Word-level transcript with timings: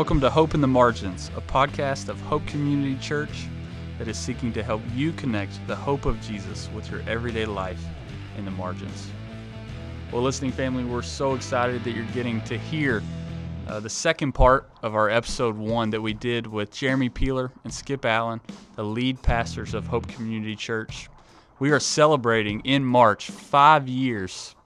Welcome 0.00 0.22
to 0.22 0.30
Hope 0.30 0.54
in 0.54 0.62
the 0.62 0.66
Margins, 0.66 1.30
a 1.36 1.42
podcast 1.42 2.08
of 2.08 2.18
Hope 2.22 2.46
Community 2.46 2.96
Church 3.02 3.44
that 3.98 4.08
is 4.08 4.16
seeking 4.16 4.50
to 4.54 4.62
help 4.62 4.80
you 4.94 5.12
connect 5.12 5.60
the 5.66 5.76
hope 5.76 6.06
of 6.06 6.18
Jesus 6.22 6.70
with 6.74 6.90
your 6.90 7.02
everyday 7.06 7.44
life 7.44 7.84
in 8.38 8.46
the 8.46 8.50
margins. 8.50 9.10
Well, 10.10 10.22
listening 10.22 10.52
family, 10.52 10.84
we're 10.84 11.02
so 11.02 11.34
excited 11.34 11.84
that 11.84 11.90
you're 11.90 12.06
getting 12.14 12.40
to 12.44 12.56
hear 12.56 13.02
uh, 13.68 13.80
the 13.80 13.90
second 13.90 14.32
part 14.32 14.70
of 14.82 14.94
our 14.94 15.10
episode 15.10 15.58
one 15.58 15.90
that 15.90 16.00
we 16.00 16.14
did 16.14 16.46
with 16.46 16.72
Jeremy 16.72 17.10
Peeler 17.10 17.52
and 17.64 17.72
Skip 17.72 18.06
Allen, 18.06 18.40
the 18.76 18.82
lead 18.82 19.20
pastors 19.20 19.74
of 19.74 19.86
Hope 19.86 20.08
Community 20.08 20.56
Church. 20.56 21.10
We 21.58 21.72
are 21.72 21.80
celebrating 21.80 22.60
in 22.60 22.82
March 22.82 23.26
five 23.26 23.86
years 23.86 24.56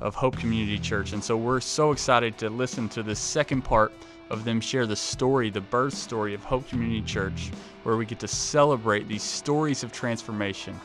of 0.00 0.14
Hope 0.14 0.38
Community 0.38 0.78
Church, 0.78 1.12
and 1.12 1.22
so 1.22 1.36
we're 1.36 1.60
so 1.60 1.92
excited 1.92 2.38
to 2.38 2.48
listen 2.48 2.88
to 2.88 3.02
the 3.02 3.14
second 3.14 3.60
part 3.60 3.92
of 4.30 4.44
them 4.44 4.60
share 4.60 4.86
the 4.86 4.96
story, 4.96 5.50
the 5.50 5.60
birth 5.60 5.94
story 5.94 6.34
of 6.34 6.42
Hope 6.44 6.68
Community 6.68 7.02
Church, 7.02 7.50
where 7.82 7.96
we 7.96 8.06
get 8.06 8.18
to 8.20 8.28
celebrate 8.28 9.08
these 9.08 9.22
stories 9.22 9.82
of 9.82 9.92
transformation 9.92 10.78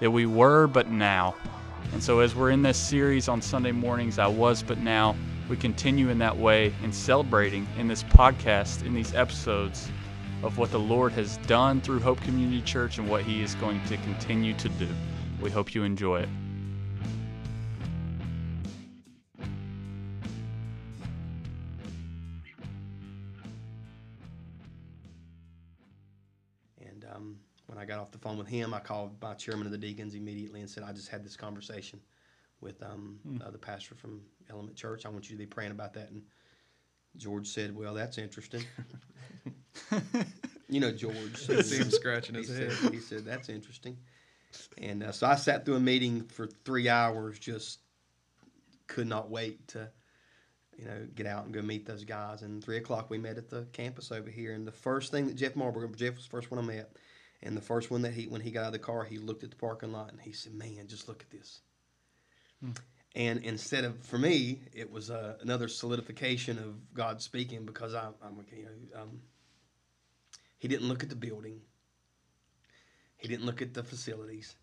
that 0.00 0.10
we 0.10 0.26
were 0.26 0.66
but 0.66 0.90
now. 0.90 1.34
And 1.92 2.02
so, 2.02 2.20
as 2.20 2.34
we're 2.34 2.50
in 2.50 2.62
this 2.62 2.78
series 2.78 3.28
on 3.28 3.40
Sunday 3.40 3.72
mornings, 3.72 4.18
I 4.18 4.26
was 4.26 4.62
but 4.62 4.78
now, 4.78 5.14
we 5.48 5.56
continue 5.56 6.08
in 6.08 6.18
that 6.18 6.36
way 6.36 6.74
in 6.82 6.92
celebrating 6.92 7.68
in 7.78 7.86
this 7.86 8.02
podcast, 8.02 8.84
in 8.84 8.94
these 8.94 9.14
episodes, 9.14 9.88
of 10.42 10.58
what 10.58 10.70
the 10.70 10.78
Lord 10.78 11.12
has 11.12 11.36
done 11.38 11.80
through 11.80 12.00
Hope 12.00 12.20
Community 12.20 12.62
Church 12.62 12.98
and 12.98 13.08
what 13.08 13.22
He 13.22 13.42
is 13.42 13.54
going 13.54 13.82
to 13.84 13.96
continue 13.98 14.54
to 14.54 14.68
do. 14.70 14.88
We 15.40 15.50
hope 15.50 15.74
you 15.74 15.84
enjoy 15.84 16.20
it. 16.20 16.28
Um, 27.16 27.36
when 27.66 27.78
I 27.78 27.84
got 27.84 27.98
off 27.98 28.12
the 28.12 28.18
phone 28.18 28.38
with 28.38 28.46
him, 28.46 28.72
I 28.72 28.80
called 28.80 29.16
my 29.20 29.34
chairman 29.34 29.66
of 29.66 29.72
the 29.72 29.78
deacons 29.78 30.14
immediately 30.14 30.60
and 30.60 30.70
said, 30.70 30.84
I 30.84 30.92
just 30.92 31.08
had 31.08 31.24
this 31.24 31.36
conversation 31.36 32.00
with 32.60 32.82
um, 32.82 33.18
uh, 33.44 33.50
the 33.50 33.58
pastor 33.58 33.94
from 33.94 34.20
Element 34.50 34.76
Church. 34.76 35.04
I 35.04 35.08
want 35.08 35.28
you 35.28 35.36
to 35.36 35.38
be 35.38 35.46
praying 35.46 35.72
about 35.72 35.92
that. 35.94 36.10
And 36.10 36.22
George 37.16 37.46
said, 37.46 37.74
Well, 37.74 37.94
that's 37.94 38.18
interesting. 38.18 38.62
you 40.68 40.80
know, 40.80 40.92
George. 40.92 41.50
I 41.50 41.60
see 41.62 41.78
him 41.78 41.90
scratching 41.90 42.34
he 42.34 42.42
his 42.42 42.48
said, 42.48 42.72
head. 42.72 42.92
He 42.92 43.00
said, 43.00 43.24
That's 43.24 43.48
interesting. 43.48 43.96
And 44.78 45.02
uh, 45.02 45.12
so 45.12 45.26
I 45.26 45.34
sat 45.34 45.64
through 45.64 45.76
a 45.76 45.80
meeting 45.80 46.22
for 46.22 46.46
three 46.46 46.88
hours, 46.88 47.38
just 47.38 47.80
could 48.86 49.06
not 49.06 49.28
wait 49.28 49.66
to, 49.68 49.90
you 50.76 50.84
know, 50.84 51.06
get 51.14 51.26
out 51.26 51.44
and 51.44 51.54
go 51.54 51.62
meet 51.62 51.86
those 51.86 52.04
guys. 52.04 52.42
And 52.42 52.62
three 52.62 52.76
o'clock 52.76 53.08
we 53.10 53.18
met 53.18 53.38
at 53.38 53.48
the 53.48 53.66
campus 53.72 54.12
over 54.12 54.30
here. 54.30 54.52
And 54.52 54.66
the 54.66 54.72
first 54.72 55.10
thing 55.10 55.26
that 55.26 55.36
Jeff 55.36 55.54
Marburger, 55.54 55.94
Jeff 55.96 56.16
was 56.16 56.24
the 56.24 56.30
first 56.30 56.50
one 56.50 56.58
I 56.62 56.66
met, 56.66 56.96
and 57.42 57.56
the 57.56 57.62
first 57.62 57.90
one 57.90 58.02
that 58.02 58.12
he, 58.12 58.26
when 58.26 58.40
he 58.40 58.50
got 58.50 58.60
out 58.62 58.66
of 58.66 58.72
the 58.72 58.78
car, 58.78 59.04
he 59.04 59.18
looked 59.18 59.44
at 59.44 59.50
the 59.50 59.56
parking 59.56 59.92
lot 59.92 60.10
and 60.12 60.20
he 60.20 60.32
said, 60.32 60.54
"Man, 60.54 60.86
just 60.86 61.08
look 61.08 61.22
at 61.22 61.30
this." 61.30 61.60
And 63.14 63.40
instead 63.44 63.84
of 63.84 63.98
for 64.04 64.18
me, 64.18 64.60
it 64.74 64.90
was 64.90 65.10
uh, 65.10 65.36
another 65.40 65.68
solidification 65.68 66.58
of 66.58 66.92
God 66.94 67.22
speaking 67.22 67.64
because 67.64 67.94
I, 67.94 68.08
I'm, 68.22 68.44
you 68.54 68.64
know, 68.64 69.00
um, 69.02 69.20
he 70.58 70.68
didn't 70.68 70.88
look 70.88 71.02
at 71.02 71.08
the 71.08 71.16
building. 71.16 71.60
He 73.16 73.28
didn't 73.28 73.46
look 73.46 73.62
at 73.62 73.72
the 73.72 73.82
facilities. 73.82 74.54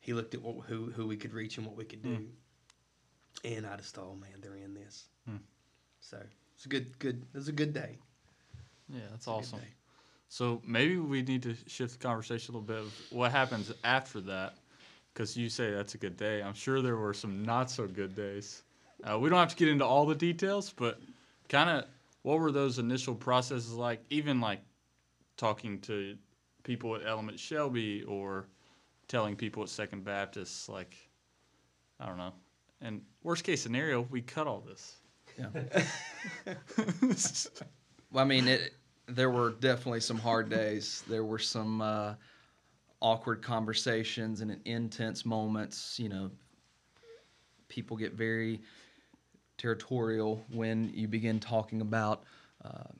He 0.00 0.12
looked 0.14 0.34
at 0.34 0.42
what, 0.42 0.66
who 0.66 0.90
who 0.90 1.06
we 1.06 1.16
could 1.16 1.32
reach 1.32 1.58
and 1.58 1.66
what 1.66 1.76
we 1.76 1.84
could 1.84 2.02
do. 2.02 2.10
And 3.44 3.66
I 3.66 3.76
just 3.76 3.94
thought, 3.94 4.06
oh 4.10 4.16
man, 4.16 4.40
they're 4.40 4.56
in 4.56 4.74
this. 4.74 5.08
Hmm. 5.28 5.36
So 6.02 6.18
it's 6.54 6.66
a 6.66 6.68
good 6.68 6.98
good. 6.98 7.22
It 7.32 7.36
was 7.36 7.48
a 7.48 7.52
good 7.52 7.72
day. 7.72 7.96
Yeah, 8.88 9.00
that's 9.10 9.26
awesome. 9.26 9.60
So 10.28 10.60
maybe 10.66 10.96
we 10.96 11.22
need 11.22 11.42
to 11.44 11.54
shift 11.66 11.92
the 11.92 11.98
conversation 12.06 12.54
a 12.54 12.58
little 12.58 12.66
bit 12.66 12.84
of 12.84 12.92
what 13.10 13.32
happens 13.32 13.72
after 13.84 14.20
that, 14.22 14.54
because 15.12 15.36
you 15.36 15.48
say 15.48 15.70
that's 15.70 15.94
a 15.94 15.98
good 15.98 16.16
day. 16.16 16.42
I'm 16.42 16.54
sure 16.54 16.82
there 16.82 16.96
were 16.96 17.14
some 17.14 17.44
not 17.44 17.70
so 17.70 17.86
good 17.86 18.14
days. 18.14 18.62
Uh, 19.04 19.18
we 19.18 19.28
don't 19.28 19.38
have 19.38 19.50
to 19.50 19.56
get 19.56 19.68
into 19.68 19.84
all 19.84 20.06
the 20.06 20.14
details, 20.14 20.72
but 20.74 21.00
kind 21.48 21.70
of 21.70 21.84
what 22.22 22.38
were 22.38 22.52
those 22.52 22.78
initial 22.78 23.14
processes 23.14 23.72
like? 23.72 24.02
Even 24.10 24.40
like 24.40 24.60
talking 25.36 25.80
to 25.82 26.16
people 26.62 26.96
at 26.96 27.06
Element 27.06 27.38
Shelby 27.38 28.02
or 28.04 28.46
telling 29.08 29.36
people 29.36 29.62
at 29.62 29.68
Second 29.68 30.04
Baptist, 30.04 30.68
like 30.68 30.96
I 32.00 32.06
don't 32.06 32.18
know. 32.18 32.32
And 32.80 33.02
worst 33.22 33.44
case 33.44 33.62
scenario, 33.62 34.02
we 34.10 34.22
cut 34.22 34.46
all 34.46 34.60
this. 34.60 34.96
Well, 38.12 38.24
I 38.24 38.26
mean, 38.26 38.46
it, 38.46 38.74
there 39.06 39.30
were 39.30 39.52
definitely 39.52 40.00
some 40.00 40.18
hard 40.18 40.50
days. 40.50 41.02
There 41.08 41.24
were 41.24 41.38
some 41.38 41.80
uh, 41.80 42.14
awkward 43.00 43.42
conversations 43.42 44.42
and 44.42 44.60
intense 44.64 45.24
moments. 45.24 45.98
You 45.98 46.10
know, 46.10 46.30
people 47.68 47.96
get 47.96 48.12
very 48.12 48.60
territorial 49.56 50.44
when 50.52 50.90
you 50.94 51.08
begin 51.08 51.40
talking 51.40 51.80
about 51.80 52.24
uh, 52.64 52.90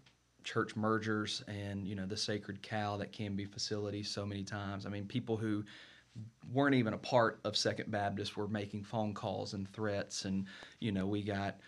church 0.44 0.76
mergers 0.76 1.43
and 1.47 1.87
you 1.87 1.94
know 1.94 2.06
the 2.06 2.16
sacred 2.16 2.62
cow 2.62 2.97
that 2.97 3.12
can 3.12 3.37
be 3.37 3.44
facilities 3.44 4.09
so 4.10 4.25
many 4.25 4.43
times. 4.43 4.87
I 4.87 4.88
mean, 4.88 5.04
people 5.04 5.37
who 5.37 5.62
weren't 6.53 6.75
even 6.75 6.94
a 6.94 6.99
part 6.99 7.41
of 7.44 7.56
Second 7.56 7.91
Baptist 7.91 8.37
were 8.37 8.49
making 8.49 8.84
phone 8.84 9.12
calls 9.14 9.54
and 9.54 9.70
threats, 9.72 10.25
and 10.25 10.47
you 10.81 10.91
know 10.91 11.06
we 11.06 11.22
got 11.22 11.59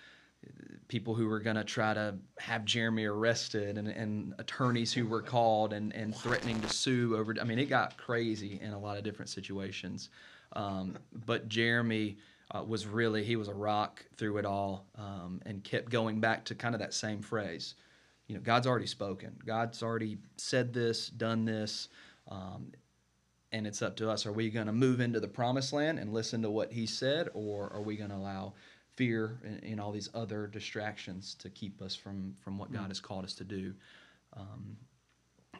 people 0.88 1.14
who 1.14 1.26
were 1.26 1.40
going 1.40 1.56
to 1.56 1.64
try 1.64 1.94
to 1.94 2.14
have 2.38 2.64
Jeremy 2.64 3.04
arrested 3.04 3.78
and, 3.78 3.88
and 3.88 4.34
attorneys 4.38 4.92
who 4.92 5.06
were 5.06 5.22
called 5.22 5.72
and, 5.72 5.94
and 5.94 6.14
threatening 6.14 6.60
to 6.60 6.68
sue 6.68 7.16
over. 7.16 7.34
I 7.40 7.44
mean, 7.44 7.58
it 7.58 7.66
got 7.66 7.96
crazy 7.96 8.60
in 8.62 8.72
a 8.72 8.78
lot 8.78 8.96
of 8.98 9.04
different 9.04 9.30
situations. 9.30 10.10
Um, 10.52 10.96
but 11.26 11.48
Jeremy 11.48 12.18
uh, 12.54 12.62
was 12.62 12.86
really, 12.86 13.24
he 13.24 13.36
was 13.36 13.48
a 13.48 13.54
rock 13.54 14.04
through 14.16 14.38
it 14.38 14.44
all 14.44 14.86
um, 14.96 15.40
and 15.46 15.64
kept 15.64 15.90
going 15.90 16.20
back 16.20 16.44
to 16.46 16.54
kind 16.54 16.74
of 16.74 16.80
that 16.80 16.94
same 16.94 17.22
phrase. 17.22 17.74
You 18.28 18.36
know, 18.36 18.40
God's 18.40 18.66
already 18.66 18.86
spoken, 18.86 19.36
God's 19.44 19.82
already 19.82 20.18
said 20.36 20.72
this, 20.72 21.08
done 21.08 21.44
this. 21.44 21.88
Um, 22.28 22.72
and 23.52 23.68
it's 23.68 23.82
up 23.82 23.96
to 23.96 24.10
us. 24.10 24.26
Are 24.26 24.32
we 24.32 24.50
going 24.50 24.66
to 24.66 24.72
move 24.72 25.00
into 25.00 25.20
the 25.20 25.28
promised 25.28 25.72
land 25.72 26.00
and 26.00 26.12
listen 26.12 26.42
to 26.42 26.50
what 26.50 26.72
he 26.72 26.86
said, 26.86 27.28
or 27.34 27.72
are 27.72 27.82
we 27.82 27.96
going 27.96 28.10
to 28.10 28.16
allow 28.16 28.54
fear 28.96 29.38
and, 29.44 29.62
and 29.62 29.80
all 29.80 29.92
these 29.92 30.08
other 30.14 30.46
distractions 30.46 31.34
to 31.36 31.50
keep 31.50 31.80
us 31.82 31.94
from 31.94 32.34
from 32.40 32.58
what 32.58 32.72
God 32.72 32.88
has 32.88 33.00
called 33.00 33.24
us 33.24 33.34
to 33.34 33.44
do? 33.44 33.74
Um, 34.36 34.76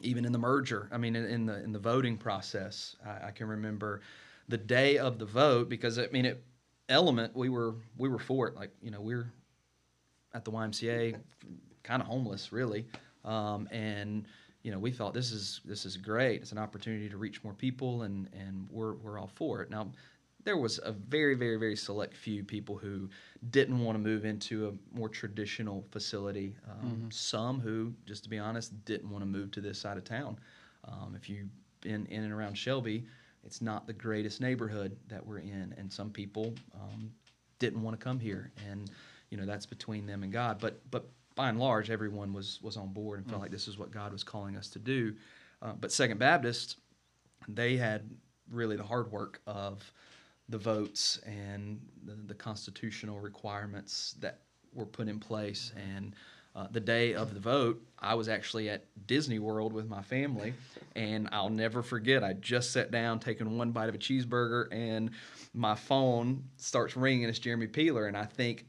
even 0.01 0.25
in 0.25 0.31
the 0.31 0.37
merger, 0.39 0.89
I 0.91 0.97
mean, 0.97 1.15
in, 1.15 1.25
in 1.25 1.45
the 1.45 1.63
in 1.63 1.71
the 1.71 1.79
voting 1.79 2.17
process, 2.17 2.95
I, 3.05 3.27
I 3.27 3.31
can 3.31 3.47
remember 3.47 4.01
the 4.47 4.57
day 4.57 4.97
of 4.97 5.19
the 5.19 5.25
vote 5.25 5.69
because 5.69 5.97
I 5.97 6.07
mean, 6.11 6.25
it 6.25 6.43
element 6.89 7.35
we 7.35 7.49
were 7.49 7.75
we 7.97 8.09
were 8.09 8.19
for 8.19 8.47
it. 8.47 8.55
Like 8.55 8.71
you 8.81 8.91
know, 8.91 9.01
we're 9.01 9.31
at 10.33 10.45
the 10.45 10.51
YMCA, 10.51 11.17
kind 11.83 12.01
of 12.01 12.07
homeless, 12.07 12.51
really, 12.51 12.85
um, 13.23 13.67
and 13.71 14.25
you 14.63 14.71
know, 14.71 14.79
we 14.79 14.91
thought 14.91 15.13
this 15.13 15.31
is 15.31 15.61
this 15.65 15.85
is 15.85 15.97
great. 15.97 16.41
It's 16.41 16.51
an 16.51 16.57
opportunity 16.57 17.09
to 17.09 17.17
reach 17.17 17.43
more 17.43 17.53
people, 17.53 18.03
and 18.03 18.29
and 18.33 18.67
we're 18.69 18.93
we're 18.95 19.19
all 19.19 19.31
for 19.35 19.61
it. 19.61 19.69
Now, 19.69 19.91
there 20.45 20.55
was 20.57 20.79
a 20.83 20.91
very 20.91 21.35
very 21.35 21.57
very 21.57 21.75
select 21.75 22.15
few 22.15 22.43
people 22.43 22.77
who 22.77 23.09
didn't 23.49 23.79
want 23.83 23.95
to 23.95 23.99
move 23.99 24.23
into 24.23 24.67
a 24.69 24.97
more 24.97 25.09
traditional 25.09 25.83
facility. 25.91 26.55
Um, 26.69 27.09
Some 27.11 27.59
who, 27.59 27.93
just 28.05 28.23
to 28.23 28.29
be 28.29 28.39
honest, 28.39 28.85
didn't 28.85 29.09
want 29.09 29.21
to 29.23 29.27
move 29.27 29.51
to 29.51 29.61
this 29.61 29.77
side 29.77 29.97
of 29.97 30.03
town. 30.03 30.37
Um, 30.85 31.13
if 31.15 31.29
you've 31.29 31.49
been 31.81 32.05
in 32.07 32.23
and 32.23 32.31
around 32.31 32.57
Shelby, 32.57 33.05
it's 33.43 33.61
not 33.61 33.85
the 33.85 33.93
greatest 33.93 34.39
neighborhood 34.41 34.95
that 35.07 35.25
we're 35.25 35.39
in, 35.39 35.73
and 35.77 35.91
some 35.91 36.09
people 36.09 36.53
um, 36.73 37.11
didn't 37.59 37.81
want 37.81 37.99
to 37.99 38.03
come 38.03 38.19
here, 38.19 38.51
and 38.69 38.89
you 39.29 39.37
know 39.37 39.45
that's 39.45 39.65
between 39.65 40.05
them 40.05 40.23
and 40.23 40.31
God. 40.31 40.59
But 40.59 40.79
but 40.91 41.07
by 41.35 41.49
and 41.49 41.59
large, 41.59 41.89
everyone 41.89 42.33
was 42.33 42.59
was 42.61 42.77
on 42.77 42.93
board 42.93 43.19
and 43.19 43.29
felt 43.29 43.41
like 43.41 43.51
this 43.51 43.67
is 43.67 43.77
what 43.77 43.91
God 43.91 44.11
was 44.11 44.23
calling 44.23 44.55
us 44.55 44.69
to 44.69 44.79
do. 44.79 45.15
Uh, 45.61 45.73
but 45.73 45.91
Second 45.91 46.19
Baptist, 46.19 46.77
they 47.47 47.77
had 47.77 48.09
really 48.51 48.75
the 48.75 48.83
hard 48.83 49.11
work 49.11 49.41
of 49.47 49.91
the 50.49 50.57
votes 50.57 51.19
and 51.25 51.79
the, 52.03 52.13
the 52.27 52.33
constitutional 52.33 53.19
requirements 53.19 54.15
that 54.19 54.41
were 54.73 54.85
put 54.85 55.07
in 55.07 55.19
place. 55.19 55.71
And 55.75 56.15
uh, 56.55 56.67
the 56.71 56.79
day 56.79 57.13
of 57.13 57.33
the 57.33 57.39
vote, 57.39 57.81
I 57.99 58.13
was 58.13 58.29
actually 58.29 58.69
at 58.69 58.85
Disney 59.07 59.39
World 59.39 59.73
with 59.73 59.89
my 59.89 60.01
family, 60.01 60.53
and 60.95 61.27
I'll 61.31 61.49
never 61.49 61.81
forget. 61.81 62.23
I 62.23 62.33
just 62.33 62.71
sat 62.71 62.91
down, 62.91 63.19
taking 63.19 63.57
one 63.57 63.71
bite 63.71 63.89
of 63.89 63.95
a 63.95 63.97
cheeseburger, 63.97 64.67
and 64.71 65.11
my 65.53 65.75
phone 65.75 66.43
starts 66.57 66.95
ringing. 66.95 67.27
It's 67.27 67.39
Jeremy 67.39 67.67
Peeler, 67.67 68.07
and 68.07 68.15
I 68.15 68.23
think 68.23 68.65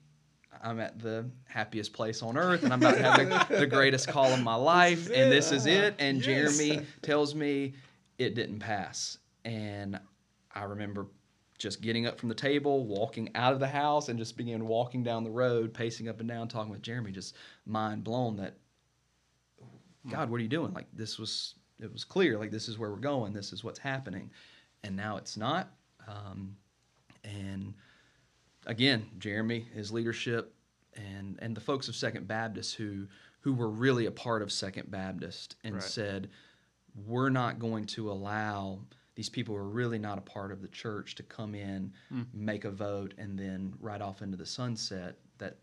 I'm 0.63 0.81
at 0.81 0.99
the 0.99 1.27
happiest 1.45 1.93
place 1.93 2.23
on 2.23 2.37
earth, 2.37 2.65
and 2.65 2.73
I'm 2.73 2.81
about 2.81 2.97
to 2.97 3.03
have 3.03 3.49
the, 3.49 3.57
the 3.61 3.67
greatest 3.67 4.09
call 4.09 4.33
of 4.33 4.43
my 4.43 4.57
life, 4.57 5.09
and 5.11 5.31
this 5.31 5.53
is 5.53 5.67
it. 5.67 5.95
And 6.01 6.21
Jeremy 6.21 6.81
tells 7.03 7.37
me 7.37 7.75
it 8.19 8.35
didn't 8.35 8.59
pass, 8.61 9.19
and 9.45 10.01
I 10.53 10.65
remember 10.65 11.07
just 11.59 11.81
getting 11.81 12.07
up 12.07 12.19
from 12.19 12.29
the 12.29 12.35
table, 12.35 12.87
walking 12.87 13.31
out 13.35 13.53
of 13.53 13.61
the 13.61 13.67
house, 13.67 14.09
and 14.09 14.19
just 14.19 14.37
began 14.37 14.67
walking 14.67 15.03
down 15.03 15.25
the 15.25 15.31
road, 15.31 15.73
pacing 15.73 16.09
up 16.09 16.21
and 16.21 16.29
down, 16.29 16.49
talking 16.49 16.71
with 16.71 16.83
Jeremy, 16.83 17.13
just 17.13 17.35
mind 17.65 18.05
blown 18.05 18.37
that 18.37 18.55
God, 20.09 20.31
what 20.31 20.39
are 20.39 20.43
you 20.43 20.49
doing? 20.49 20.73
Like 20.73 20.87
this 20.93 21.19
was 21.19 21.55
it 21.81 21.93
was 21.93 22.05
clear, 22.05 22.39
like 22.39 22.51
this 22.51 22.69
is 22.69 22.79
where 22.79 22.91
we're 22.91 22.97
going, 22.97 23.33
this 23.33 23.53
is 23.53 23.65
what's 23.65 23.79
happening, 23.79 24.31
and 24.85 24.97
now 24.97 25.17
it's 25.17 25.37
not. 25.37 25.73
Um, 26.07 26.57
and 27.25 27.75
again, 28.67 29.07
Jeremy, 29.19 29.67
his 29.75 29.91
leadership, 29.93 30.55
and 30.95 31.39
and 31.43 31.57
the 31.57 31.61
folks 31.61 31.89
of 31.89 31.97
Second 31.97 32.29
Baptist 32.29 32.75
who 32.77 33.07
who 33.41 33.53
were 33.53 33.71
really 33.71 34.07
a 34.07 34.11
part 34.11 34.43
of 34.43 34.51
Second 34.53 34.91
Baptist 34.91 35.57
and 35.65 35.75
Right. 35.75 35.83
said, 35.83 36.31
we're 37.07 37.29
not 37.31 37.59
going 37.59 37.85
to 37.87 38.11
allow 38.11 38.81
these 39.17 39.29
people 39.29 39.55
who 39.55 39.61
are 39.61 39.69
really 39.69 39.99
not 39.99 40.19
a 40.19 40.21
part 40.21 40.53
of 40.53 40.63
the 40.63 40.69
church 40.69 41.17
to 41.17 41.25
come 41.25 41.55
in, 41.55 41.93
make 42.33 42.65
a 42.65 42.71
vote, 42.71 43.15
and 43.19 43.37
then 43.37 43.75
ride 43.81 44.03
off 44.03 44.23
into 44.23 44.37
the 44.37 44.47
sunset. 44.47 45.17
That 45.39 45.59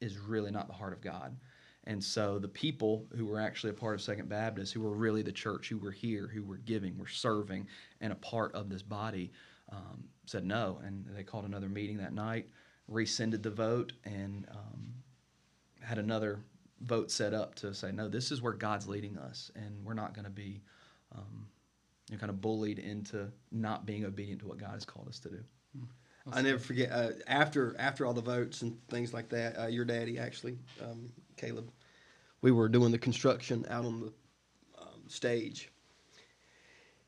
is 0.00 0.16
really 0.16 0.50
not 0.50 0.68
the 0.68 0.72
heart 0.72 0.92
of 0.94 1.02
God. 1.02 1.36
And 1.84 2.02
so 2.02 2.38
the 2.38 2.48
people 2.48 3.06
who 3.16 3.26
were 3.26 3.40
actually 3.40 3.70
a 3.70 3.74
part 3.74 3.94
of 3.94 4.02
Second 4.02 4.28
Baptist, 4.28 4.72
who 4.72 4.80
were 4.82 4.94
really 4.94 5.22
the 5.22 5.32
church, 5.32 5.68
who 5.68 5.78
were 5.78 5.90
here, 5.90 6.28
who 6.32 6.42
were 6.42 6.58
giving, 6.58 6.96
were 6.96 7.08
serving, 7.08 7.66
and 8.00 8.12
a 8.12 8.16
part 8.16 8.54
of 8.54 8.68
this 8.68 8.82
body, 8.82 9.32
um, 9.70 10.04
said 10.26 10.44
no. 10.44 10.80
And 10.84 11.06
they 11.16 11.24
called 11.24 11.44
another 11.44 11.68
meeting 11.68 11.96
that 11.98 12.12
night, 12.14 12.46
rescinded 12.88 13.42
the 13.42 13.50
vote, 13.50 13.94
and 14.04 14.46
um, 14.50 14.94
had 15.80 15.98
another 15.98 16.40
vote 16.82 17.10
set 17.10 17.34
up 17.34 17.54
to 17.56 17.74
say, 17.74 17.90
no, 17.90 18.08
this 18.08 18.30
is 18.30 18.42
where 18.42 18.52
God's 18.52 18.86
leading 18.86 19.18
us, 19.18 19.50
and 19.56 19.84
we're 19.84 19.94
not 19.94 20.14
going 20.14 20.26
to 20.26 20.30
be 20.30 20.62
um, 21.16 21.48
you 22.08 22.16
know, 22.16 22.20
kind 22.20 22.30
of 22.30 22.40
bullied 22.40 22.78
into 22.78 23.28
not 23.52 23.86
being 23.86 24.04
obedient 24.04 24.40
to 24.40 24.46
what 24.46 24.58
God 24.58 24.72
has 24.72 24.84
called 24.84 25.08
us 25.08 25.18
to 25.20 25.28
do. 25.28 25.44
I 26.32 26.42
never 26.42 26.58
forget 26.58 26.90
uh, 26.92 27.10
after 27.26 27.74
after 27.78 28.04
all 28.04 28.12
the 28.12 28.20
votes 28.20 28.62
and 28.62 28.76
things 28.88 29.14
like 29.14 29.28
that. 29.30 29.58
Uh, 29.58 29.66
your 29.66 29.84
daddy 29.84 30.18
actually, 30.18 30.58
um, 30.82 31.10
Caleb, 31.36 31.70
we 32.42 32.50
were 32.52 32.68
doing 32.68 32.92
the 32.92 32.98
construction 32.98 33.64
out 33.70 33.84
on 33.84 34.00
the 34.00 34.12
um, 34.80 35.02
stage, 35.06 35.70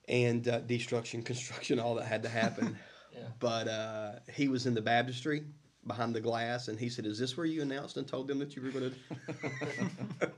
and 0.08 0.48
uh, 0.48 0.60
destruction, 0.60 1.22
construction, 1.32 1.78
all 1.78 1.94
that 1.96 2.06
had 2.06 2.22
to 2.22 2.28
happen. 2.28 2.76
Yeah. 3.12 3.22
But 3.40 3.66
uh, 3.66 4.12
he 4.32 4.46
was 4.46 4.66
in 4.66 4.74
the 4.74 4.80
baptistry 4.80 5.42
behind 5.86 6.14
the 6.14 6.20
glass, 6.20 6.68
and 6.68 6.78
he 6.78 6.88
said, 6.88 7.06
"Is 7.06 7.18
this 7.18 7.36
where 7.36 7.46
you 7.46 7.62
announced 7.62 7.96
and 7.96 8.06
told 8.06 8.28
them 8.28 8.38
that 8.38 8.54
you 8.54 8.62
were 8.62 8.70
going 8.70 8.92
to 10.20 10.32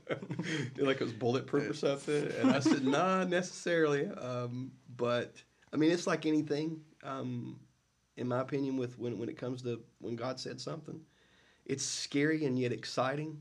like 0.85 1.01
it 1.01 1.03
was 1.03 1.13
bulletproof 1.13 1.69
or 1.69 1.73
something?" 1.73 2.31
And 2.39 2.51
I 2.51 2.59
said, 2.59 2.85
"Not 2.85 3.29
necessarily, 3.29 4.07
um, 4.07 4.71
but 4.97 5.33
I 5.71 5.77
mean, 5.77 5.91
it's 5.91 6.07
like 6.07 6.25
anything." 6.25 6.81
Um, 7.03 7.59
in 8.15 8.27
my 8.27 8.41
opinion, 8.41 8.77
with 8.77 8.97
when 8.99 9.17
when 9.17 9.29
it 9.29 9.37
comes 9.37 9.61
to 9.63 9.81
when 9.99 10.15
God 10.15 10.39
said 10.39 10.61
something, 10.61 10.99
it's 11.65 11.83
scary 11.83 12.45
and 12.45 12.57
yet 12.57 12.71
exciting. 12.71 13.39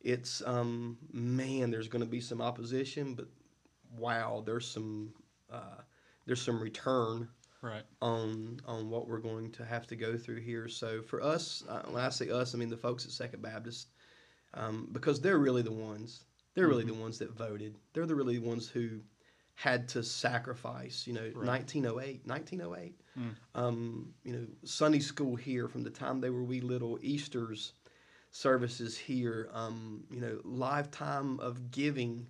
It's 0.00 0.42
um, 0.46 0.98
man, 1.12 1.70
there's 1.70 1.88
going 1.88 2.04
to 2.04 2.10
be 2.10 2.20
some 2.20 2.40
opposition, 2.40 3.14
but 3.14 3.26
wow, 3.96 4.42
there's 4.44 4.68
some 4.68 5.12
uh, 5.50 5.80
there's 6.26 6.42
some 6.42 6.60
return 6.60 7.28
Right. 7.62 7.82
on 8.02 8.60
on 8.66 8.90
what 8.90 9.08
we're 9.08 9.18
going 9.18 9.50
to 9.52 9.64
have 9.64 9.86
to 9.88 9.96
go 9.96 10.16
through 10.16 10.40
here. 10.40 10.68
So 10.68 11.02
for 11.02 11.22
us, 11.22 11.64
uh, 11.68 11.82
when 11.86 12.02
I 12.02 12.10
say 12.10 12.30
us, 12.30 12.54
I 12.54 12.58
mean 12.58 12.68
the 12.70 12.76
folks 12.76 13.04
at 13.04 13.10
Second 13.10 13.42
Baptist, 13.42 13.88
um, 14.54 14.88
because 14.92 15.20
they're 15.20 15.38
really 15.38 15.62
the 15.62 15.72
ones. 15.72 16.24
They're 16.54 16.68
really 16.68 16.84
the 16.84 16.94
ones 16.94 17.18
that 17.18 17.32
voted. 17.36 17.76
They're 17.92 18.06
the 18.06 18.14
really 18.14 18.38
ones 18.38 18.68
who 18.68 19.00
had 19.56 19.88
to 19.88 20.02
sacrifice. 20.02 21.06
You 21.06 21.14
know, 21.14 21.30
Right. 21.34 21.46
1908, 21.46 22.26
1908. 22.26 23.00
Um, 23.54 24.14
you 24.24 24.32
know, 24.32 24.46
Sunday 24.64 25.00
school 25.00 25.36
here 25.36 25.68
from 25.68 25.82
the 25.82 25.90
time 25.90 26.20
they 26.20 26.30
were 26.30 26.42
wee 26.44 26.60
little. 26.60 26.98
Easter's 27.02 27.72
services 28.30 28.96
here. 28.96 29.48
Um, 29.52 30.04
you 30.10 30.20
know, 30.20 30.40
lifetime 30.44 31.40
of 31.40 31.70
giving 31.70 32.26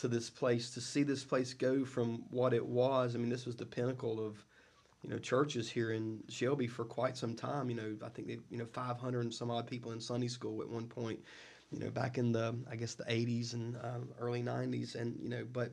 to 0.00 0.08
this 0.08 0.30
place 0.30 0.70
to 0.70 0.80
see 0.80 1.02
this 1.02 1.24
place 1.24 1.52
go 1.54 1.84
from 1.84 2.24
what 2.30 2.54
it 2.54 2.64
was. 2.64 3.14
I 3.14 3.18
mean, 3.18 3.28
this 3.28 3.46
was 3.46 3.56
the 3.56 3.66
pinnacle 3.66 4.24
of 4.24 4.44
you 5.02 5.10
know 5.10 5.18
churches 5.18 5.70
here 5.70 5.92
in 5.92 6.20
Shelby 6.28 6.66
for 6.66 6.84
quite 6.84 7.16
some 7.16 7.34
time. 7.34 7.70
You 7.70 7.76
know, 7.76 7.96
I 8.04 8.08
think 8.08 8.28
they 8.28 8.38
you 8.50 8.58
know 8.58 8.66
500 8.66 9.20
and 9.20 9.34
some 9.34 9.50
odd 9.50 9.66
people 9.66 9.92
in 9.92 10.00
Sunday 10.00 10.28
school 10.28 10.62
at 10.62 10.68
one 10.68 10.86
point. 10.86 11.20
You 11.70 11.78
know, 11.78 11.90
back 11.90 12.18
in 12.18 12.32
the 12.32 12.56
I 12.70 12.76
guess 12.76 12.94
the 12.94 13.04
80s 13.04 13.54
and 13.54 13.76
um, 13.82 14.08
early 14.18 14.42
90s, 14.42 14.94
and 14.94 15.18
you 15.22 15.28
know, 15.28 15.46
but 15.52 15.70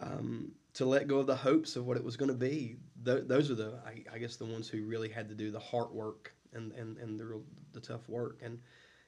um, 0.00 0.52
to 0.74 0.84
let 0.84 1.08
go 1.08 1.18
of 1.18 1.26
the 1.26 1.36
hopes 1.36 1.74
of 1.74 1.86
what 1.86 1.96
it 1.96 2.04
was 2.04 2.16
going 2.16 2.30
to 2.30 2.36
be, 2.36 2.76
th- 3.04 3.24
those 3.26 3.50
are 3.50 3.56
the 3.56 3.80
I, 3.84 4.14
I 4.14 4.18
guess 4.18 4.36
the 4.36 4.44
ones 4.44 4.68
who 4.68 4.84
really 4.84 5.08
had 5.08 5.28
to 5.28 5.34
do 5.34 5.50
the 5.50 5.58
hard 5.58 5.90
work 5.90 6.32
and 6.52 6.72
and 6.72 6.98
and 6.98 7.18
the 7.18 7.24
real 7.24 7.42
the 7.72 7.80
tough 7.80 8.08
work 8.08 8.40
and. 8.42 8.58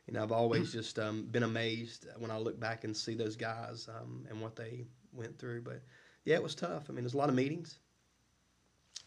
You 0.06 0.14
know, 0.14 0.22
I've 0.22 0.32
always 0.32 0.72
just 0.72 0.98
um, 0.98 1.26
been 1.30 1.44
amazed 1.44 2.06
when 2.18 2.30
I 2.30 2.38
look 2.38 2.58
back 2.58 2.84
and 2.84 2.96
see 2.96 3.14
those 3.14 3.36
guys 3.36 3.88
um, 3.88 4.26
and 4.28 4.40
what 4.40 4.56
they 4.56 4.86
went 5.12 5.38
through. 5.38 5.62
But 5.62 5.82
yeah, 6.24 6.36
it 6.36 6.42
was 6.42 6.54
tough. 6.54 6.86
I 6.88 6.92
mean, 6.92 7.04
there's 7.04 7.14
a 7.14 7.18
lot 7.18 7.28
of 7.28 7.34
meetings, 7.34 7.78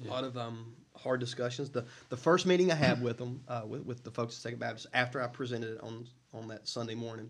a 0.03 0.09
lot 0.09 0.23
of 0.23 0.37
um, 0.37 0.73
hard 0.95 1.19
discussions. 1.19 1.69
The 1.69 1.85
the 2.09 2.17
first 2.17 2.45
meeting 2.45 2.71
I 2.71 2.75
had 2.75 3.01
with 3.01 3.17
them, 3.17 3.41
uh, 3.47 3.63
with, 3.67 3.85
with 3.85 4.03
the 4.03 4.11
folks 4.11 4.35
at 4.35 4.41
Second 4.41 4.59
Baptist, 4.59 4.87
after 4.93 5.21
I 5.21 5.27
presented 5.27 5.75
it 5.75 5.81
on 5.81 6.07
on 6.33 6.47
that 6.47 6.67
Sunday 6.67 6.95
morning, 6.95 7.29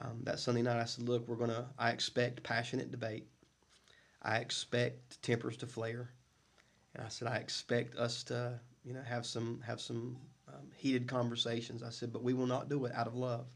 um, 0.00 0.20
that 0.22 0.38
Sunday 0.38 0.62
night, 0.62 0.80
I 0.80 0.84
said, 0.84 1.08
"Look, 1.08 1.26
we're 1.28 1.36
gonna. 1.36 1.68
I 1.78 1.90
expect 1.90 2.42
passionate 2.42 2.90
debate. 2.90 3.26
I 4.22 4.38
expect 4.38 5.20
tempers 5.22 5.56
to 5.58 5.66
flare, 5.66 6.10
and 6.94 7.04
I 7.04 7.08
said 7.08 7.28
I 7.28 7.36
expect 7.36 7.96
us 7.96 8.22
to, 8.24 8.60
you 8.84 8.94
know, 8.94 9.02
have 9.02 9.26
some 9.26 9.60
have 9.66 9.80
some 9.80 10.16
um, 10.52 10.70
heated 10.76 11.06
conversations. 11.08 11.82
I 11.82 11.90
said, 11.90 12.12
but 12.12 12.22
we 12.22 12.34
will 12.34 12.46
not 12.46 12.68
do 12.68 12.84
it 12.84 12.92
out 12.94 13.06
of 13.06 13.14
love. 13.14 13.46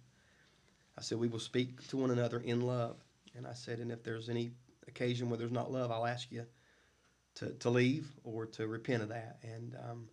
I 0.99 1.03
said 1.03 1.19
we 1.19 1.29
will 1.29 1.39
speak 1.39 1.87
to 1.89 1.97
one 1.97 2.11
another 2.11 2.41
in 2.41 2.63
love, 2.63 2.97
and 3.37 3.47
I 3.47 3.53
said, 3.53 3.81
and 3.81 3.93
if 3.93 4.03
there's 4.03 4.29
any 4.29 4.53
occasion 4.89 5.29
where 5.29 5.39
there's 5.39 5.53
not 5.53 5.71
love, 5.71 5.91
I'll 5.91 6.07
ask 6.07 6.33
you 6.33 6.47
to, 7.37 7.51
to 7.51 7.71
leave 7.71 8.09
or 8.25 8.47
to 8.47 8.67
repent 8.67 9.03
of 9.03 9.11
that. 9.11 9.39
And 9.43 9.77
um, 9.89 10.09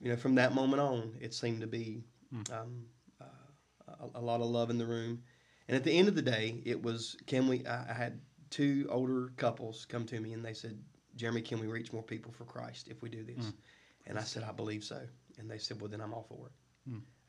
you 0.00 0.08
know, 0.10 0.16
from 0.16 0.34
that 0.36 0.54
moment 0.54 0.80
on, 0.80 1.14
it 1.20 1.34
seemed 1.34 1.60
to 1.60 1.66
be 1.66 2.04
um, 2.52 2.86
uh, 3.20 4.06
a, 4.14 4.18
a 4.18 4.20
lot 4.20 4.40
of 4.40 4.46
love 4.46 4.70
in 4.70 4.78
the 4.78 4.86
room. 4.86 5.22
And 5.68 5.76
at 5.76 5.84
the 5.84 5.92
end 5.92 6.08
of 6.08 6.14
the 6.14 6.22
day, 6.22 6.62
it 6.64 6.82
was 6.82 7.16
can 7.26 7.46
we? 7.48 7.66
I, 7.66 7.90
I 7.90 7.92
had 7.92 8.20
two 8.50 8.86
older 8.90 9.32
couples 9.36 9.84
come 9.86 10.06
to 10.06 10.18
me 10.20 10.32
and 10.32 10.42
they 10.42 10.54
said, 10.54 10.78
Jeremy, 11.16 11.42
can 11.42 11.60
we 11.60 11.66
reach 11.66 11.92
more 11.92 12.02
people 12.02 12.32
for 12.32 12.44
Christ 12.44 12.88
if 12.88 13.02
we 13.02 13.10
do 13.10 13.22
this? 13.24 13.52
And 14.08 14.18
I 14.18 14.22
said, 14.22 14.42
I 14.42 14.52
believe 14.52 14.82
so. 14.82 15.00
And 15.38 15.48
they 15.50 15.58
said, 15.58 15.80
well, 15.80 15.90
then 15.90 16.00
I'm 16.00 16.12
all 16.12 16.26
for 16.28 16.46
it. 16.48 16.52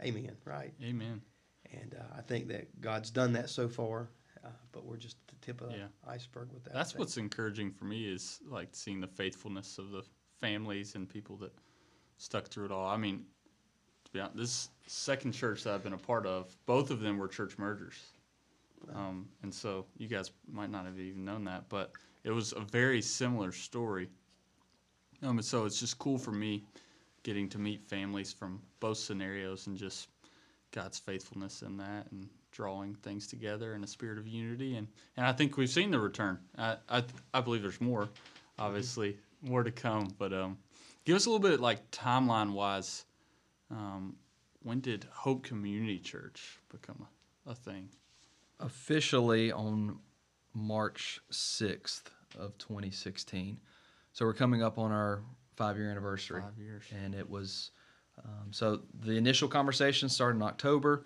Amen. 0.01 0.31
Right. 0.45 0.73
Amen. 0.81 1.21
And 1.73 1.93
uh, 1.99 2.17
I 2.17 2.21
think 2.21 2.47
that 2.47 2.79
God's 2.81 3.11
done 3.11 3.33
that 3.33 3.49
so 3.49 3.67
far, 3.67 4.09
uh, 4.43 4.49
but 4.71 4.85
we're 4.85 4.97
just 4.97 5.17
at 5.27 5.27
the 5.27 5.45
tip 5.45 5.61
of 5.61 5.69
the 5.71 5.77
Yeah. 5.77 5.87
iceberg 6.07 6.51
with 6.53 6.63
that. 6.63 6.73
That's 6.73 6.95
what's 6.95 7.17
encouraging 7.17 7.71
for 7.71 7.83
me 7.85 8.07
is 8.11 8.39
like 8.47 8.69
seeing 8.71 9.01
the 9.01 9.07
faithfulness 9.07 9.77
of 9.77 9.91
the 9.91 10.03
families 10.39 10.95
and 10.95 11.07
people 11.07 11.35
that 11.37 11.51
stuck 12.17 12.47
through 12.47 12.65
it 12.65 12.71
all. 12.71 12.87
I 12.87 12.95
mean, 12.95 13.25
to 14.05 14.11
be 14.11 14.19
honest, 14.21 14.37
this 14.37 14.69
second 14.87 15.33
church 15.33 15.63
that 15.65 15.73
I've 15.73 15.83
been 15.83 15.93
a 15.93 15.97
part 15.97 16.25
of, 16.25 16.55
both 16.65 16.89
of 16.91 17.01
them 17.01 17.17
were 17.17 17.27
church 17.27 17.57
mergers. 17.57 18.01
Um, 18.95 19.27
and 19.43 19.53
so 19.53 19.85
you 19.97 20.07
guys 20.07 20.31
might 20.49 20.71
not 20.71 20.85
have 20.85 20.97
even 20.97 21.25
known 21.25 21.43
that, 21.43 21.67
but 21.67 21.91
it 22.23 22.31
was 22.31 22.53
a 22.53 22.61
very 22.61 23.01
similar 23.01 23.51
story. 23.51 24.09
Um, 25.23 25.41
so 25.41 25.65
it's 25.65 25.79
just 25.79 25.99
cool 25.99 26.17
for 26.17 26.31
me 26.31 26.63
getting 27.23 27.49
to 27.49 27.57
meet 27.57 27.83
families 27.83 28.31
from 28.31 28.61
both 28.79 28.97
scenarios 28.97 29.67
and 29.67 29.77
just 29.77 30.07
God's 30.71 30.97
faithfulness 30.97 31.61
in 31.61 31.77
that 31.77 32.07
and 32.11 32.29
drawing 32.51 32.95
things 32.95 33.27
together 33.27 33.75
in 33.75 33.83
a 33.83 33.87
spirit 33.87 34.17
of 34.17 34.27
unity. 34.27 34.75
And, 34.75 34.87
and 35.17 35.25
I 35.25 35.33
think 35.33 35.57
we've 35.57 35.69
seen 35.69 35.91
the 35.91 35.99
return. 35.99 36.39
I, 36.57 36.77
I, 36.87 37.03
I 37.33 37.41
believe 37.41 37.61
there's 37.61 37.81
more, 37.81 38.09
obviously, 38.57 39.17
more 39.41 39.63
to 39.63 39.71
come. 39.71 40.13
But 40.17 40.33
um, 40.33 40.57
give 41.05 41.15
us 41.15 41.25
a 41.25 41.29
little 41.29 41.47
bit, 41.47 41.59
like 41.59 41.91
timeline 41.91 42.51
wise, 42.51 43.05
um, 43.69 44.15
when 44.63 44.79
did 44.79 45.05
Hope 45.11 45.43
Community 45.43 45.99
Church 45.99 46.59
become 46.69 47.05
a, 47.45 47.51
a 47.51 47.55
thing? 47.55 47.89
officially 48.59 49.51
on 49.51 49.99
March 50.53 51.19
6th 51.31 52.03
of 52.37 52.57
2016. 52.57 53.59
So 54.13 54.25
we're 54.25 54.33
coming 54.33 54.63
up 54.63 54.77
on 54.77 54.91
our 54.91 55.21
five 55.55 55.77
year 55.77 55.89
anniversary. 55.89 56.41
Five 56.41 56.57
years. 56.57 56.83
And 57.03 57.13
it 57.13 57.29
was, 57.29 57.71
um, 58.23 58.51
so 58.51 58.81
the 59.01 59.17
initial 59.17 59.47
conversation 59.47 60.09
started 60.09 60.37
in 60.37 60.43
October. 60.43 61.05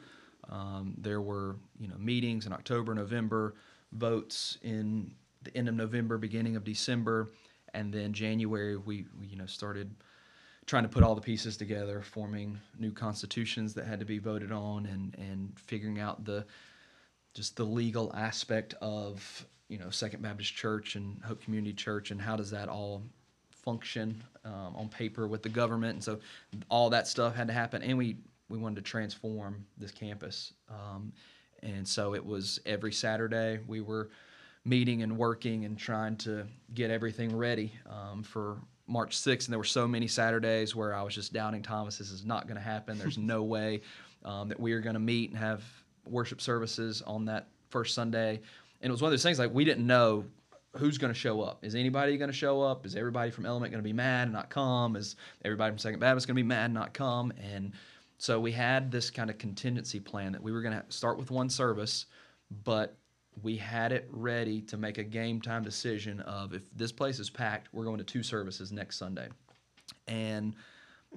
Um, 0.50 0.95
there 0.98 1.22
were, 1.22 1.57
you 1.79 1.88
know, 1.88 1.98
meetings 1.98 2.45
in 2.45 2.53
October, 2.53 2.93
November, 2.93 3.55
votes 3.91 4.57
in 4.62 5.13
the 5.43 5.55
end 5.57 5.69
of 5.69 5.75
November, 5.75 6.17
beginning 6.17 6.55
of 6.55 6.63
December. 6.63 7.31
And 7.74 7.93
then 7.93 8.13
January, 8.13 8.77
we, 8.77 9.05
we 9.19 9.27
you 9.27 9.38
know, 9.38 9.45
started 9.45 9.93
trying 10.65 10.83
to 10.83 10.89
put 10.89 11.03
all 11.03 11.15
the 11.15 11.22
pieces 11.22 11.57
together, 11.57 12.01
forming 12.01 12.60
new 12.77 12.91
constitutions 12.91 13.74
that 13.74 13.86
had 13.86 14.00
to 14.00 14.05
be 14.05 14.19
voted 14.19 14.51
on 14.51 14.86
and, 14.86 15.15
and 15.17 15.51
figuring 15.60 16.00
out 16.00 16.24
the, 16.24 16.45
just 17.33 17.55
the 17.55 17.63
legal 17.63 18.13
aspect 18.15 18.75
of 18.81 19.45
you 19.73 19.79
know 19.79 19.89
Second 19.89 20.21
Baptist 20.21 20.53
Church 20.53 20.95
and 20.95 21.19
Hope 21.23 21.41
Community 21.41 21.73
Church 21.73 22.11
and 22.11 22.21
how 22.21 22.35
does 22.35 22.51
that 22.51 22.69
all 22.69 23.01
function 23.49 24.23
um, 24.45 24.75
on 24.75 24.87
paper 24.87 25.27
with 25.27 25.41
the 25.41 25.49
government 25.49 25.95
and 25.95 26.03
so 26.03 26.19
all 26.69 26.91
that 26.91 27.07
stuff 27.07 27.35
had 27.35 27.47
to 27.47 27.53
happen 27.53 27.81
and 27.81 27.97
we 27.97 28.17
we 28.49 28.59
wanted 28.59 28.75
to 28.75 28.81
transform 28.83 29.65
this 29.79 29.89
campus 29.89 30.53
um, 30.69 31.11
and 31.63 31.87
so 31.87 32.13
it 32.13 32.23
was 32.23 32.59
every 32.67 32.93
Saturday 32.93 33.59
we 33.65 33.81
were 33.81 34.11
meeting 34.63 35.01
and 35.01 35.17
working 35.17 35.65
and 35.65 35.75
trying 35.75 36.17
to 36.17 36.45
get 36.75 36.91
everything 36.91 37.35
ready 37.35 37.73
um, 37.89 38.21
for 38.21 38.57
March 38.87 39.17
6th. 39.17 39.45
And 39.45 39.51
there 39.51 39.57
were 39.57 39.65
so 39.65 39.87
many 39.87 40.07
Saturdays 40.07 40.75
where 40.75 40.93
I 40.93 41.01
was 41.01 41.15
just 41.15 41.33
doubting 41.33 41.61
Thomas, 41.61 41.97
this 41.97 42.11
is 42.11 42.23
not 42.23 42.47
going 42.47 42.55
to 42.55 42.63
happen. 42.63 42.97
There's 42.97 43.17
no 43.17 43.43
way 43.55 43.81
um, 44.23 44.47
that 44.49 44.59
we 44.59 44.71
are 44.71 44.79
going 44.79 44.93
to 44.93 45.01
meet 45.01 45.31
and 45.31 45.39
have 45.39 45.63
worship 46.05 46.39
services 46.39 47.01
on 47.01 47.25
that 47.25 47.47
first 47.69 47.95
Sunday. 47.95 48.39
And 48.83 48.89
it 48.89 48.91
was 48.91 49.01
one 49.01 49.07
of 49.07 49.13
those 49.13 49.23
things 49.23 49.39
like 49.39 49.53
we 49.53 49.63
didn't 49.63 49.87
know 49.87 50.25
who's 50.75 50.97
going 50.97 51.13
to 51.13 51.17
show 51.17 51.41
up. 51.41 51.63
Is 51.63 51.73
anybody 51.73 52.17
going 52.17 52.29
to 52.29 52.35
show 52.35 52.61
up? 52.61 52.85
Is 52.85 52.97
everybody 52.97 53.31
from 53.31 53.45
Element 53.45 53.71
going 53.71 53.81
to 53.81 53.87
be 53.87 53.93
mad 53.93 54.23
and 54.23 54.33
not 54.33 54.49
come? 54.49 54.97
Is 54.97 55.15
everybody 55.45 55.71
from 55.71 55.77
Second 55.77 55.99
Baptist 56.01 56.27
going 56.27 56.35
to 56.35 56.43
be 56.43 56.47
mad 56.47 56.65
and 56.65 56.73
not 56.73 56.93
come? 56.93 57.31
And 57.41 57.71
so 58.17 58.41
we 58.41 58.51
had 58.51 58.91
this 58.91 59.09
kind 59.09 59.29
of 59.29 59.37
contingency 59.37 60.01
plan 60.01 60.33
that 60.33 60.43
we 60.43 60.51
were 60.51 60.61
going 60.61 60.73
to 60.73 60.83
start 60.89 61.17
with 61.17 61.31
one 61.31 61.49
service, 61.49 62.07
but 62.65 62.97
we 63.41 63.55
had 63.55 63.93
it 63.93 64.05
ready 64.11 64.61
to 64.63 64.75
make 64.75 64.97
a 64.97 65.03
game 65.03 65.39
time 65.39 65.63
decision 65.63 66.19
of 66.21 66.53
if 66.53 66.63
this 66.75 66.91
place 66.91 67.19
is 67.19 67.29
packed, 67.29 67.69
we're 67.71 67.85
going 67.85 67.99
to 67.99 68.03
two 68.03 68.21
services 68.21 68.73
next 68.73 68.97
Sunday. 68.97 69.29
And 70.07 70.55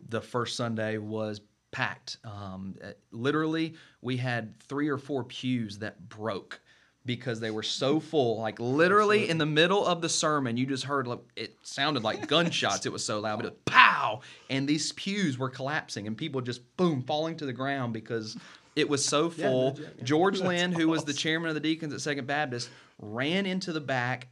the 0.09 0.21
first 0.21 0.57
Sunday 0.57 0.99
was 0.99 1.41
packed. 1.73 2.19
Um, 2.25 2.77
uh, 2.83 2.93
literally, 3.11 3.75
we 4.03 4.17
had 4.17 4.59
three 4.61 4.89
or 4.89 4.99
four 4.99 5.25
pews 5.25 5.79
that 5.81 6.09
broke 6.09 6.61
because 7.07 7.41
they 7.41 7.51
were 7.51 7.63
so 7.63 8.01
full. 8.01 8.39
Like 8.41 8.59
literally 8.61 9.29
in 9.31 9.39
the 9.39 9.47
middle 9.47 9.87
of 9.87 10.01
the 10.03 10.09
sermon, 10.09 10.57
you 10.57 10.67
just 10.67 10.85
heard 10.85 11.07
like 11.07 11.21
it 11.37 11.57
sounded 11.63 12.03
like 12.03 12.27
gunshots. 12.29 12.85
It 12.85 12.93
was 12.93 13.05
so 13.05 13.21
loud, 13.21 13.37
but 13.37 13.47
it 13.47 13.53
was 13.53 13.61
pow, 13.65 14.21
and 14.51 14.69
these 14.69 14.93
pews 14.93 15.39
were 15.39 15.49
collapsing, 15.51 16.07
and 16.07 16.17
people 16.19 16.41
just 16.41 16.77
boom 16.77 17.03
falling 17.03 17.37
to 17.37 17.47
the 17.47 17.53
ground 17.53 17.93
because 17.93 18.37
it 18.75 18.89
was 18.89 19.05
so 19.05 19.33
Yeah, 19.37 19.49
full. 19.49 19.75
no 19.75 19.81
yeah. 19.83 20.05
George 20.05 20.41
Lynn, 20.43 20.73
who 20.73 20.89
was 20.89 21.05
the 21.05 21.15
chairman 21.15 21.49
of 21.49 21.55
the 21.55 21.61
deacons 21.61 21.95
at 21.95 22.01
Second 22.01 22.27
Baptist, 22.27 22.69
ran 22.99 23.47
into 23.47 23.73
the 23.73 23.81
back. 23.81 24.29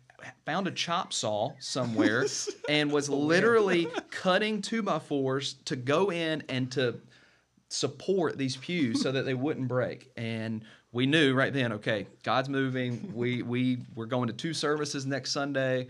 Found 0.47 0.67
a 0.67 0.71
chop 0.71 1.13
saw 1.13 1.53
somewhere 1.59 2.25
and 2.69 2.91
was 2.91 3.11
literally 3.11 3.89
cutting 4.11 4.63
two 4.63 4.83
by 4.83 4.99
fours 4.99 5.55
to 5.67 5.77
go 5.77 6.11
in 6.11 6.43
and 6.49 6.73
to 6.73 6.99
support 7.69 8.39
these 8.39 8.57
pews 8.57 9.03
so 9.03 9.13
that 9.13 9.25
they 9.25 9.35
wouldn't 9.35 9.69
break. 9.69 10.11
And 10.17 10.65
we 10.95 11.07
knew 11.07 11.35
right 11.35 11.53
then, 11.53 11.73
okay, 11.73 12.07
God's 12.23 12.49
moving. 12.49 13.13
We 13.15 13.43
we 13.43 13.79
we're 13.97 14.07
going 14.07 14.29
to 14.29 14.33
two 14.33 14.55
services 14.55 15.05
next 15.05 15.33
Sunday. 15.33 15.89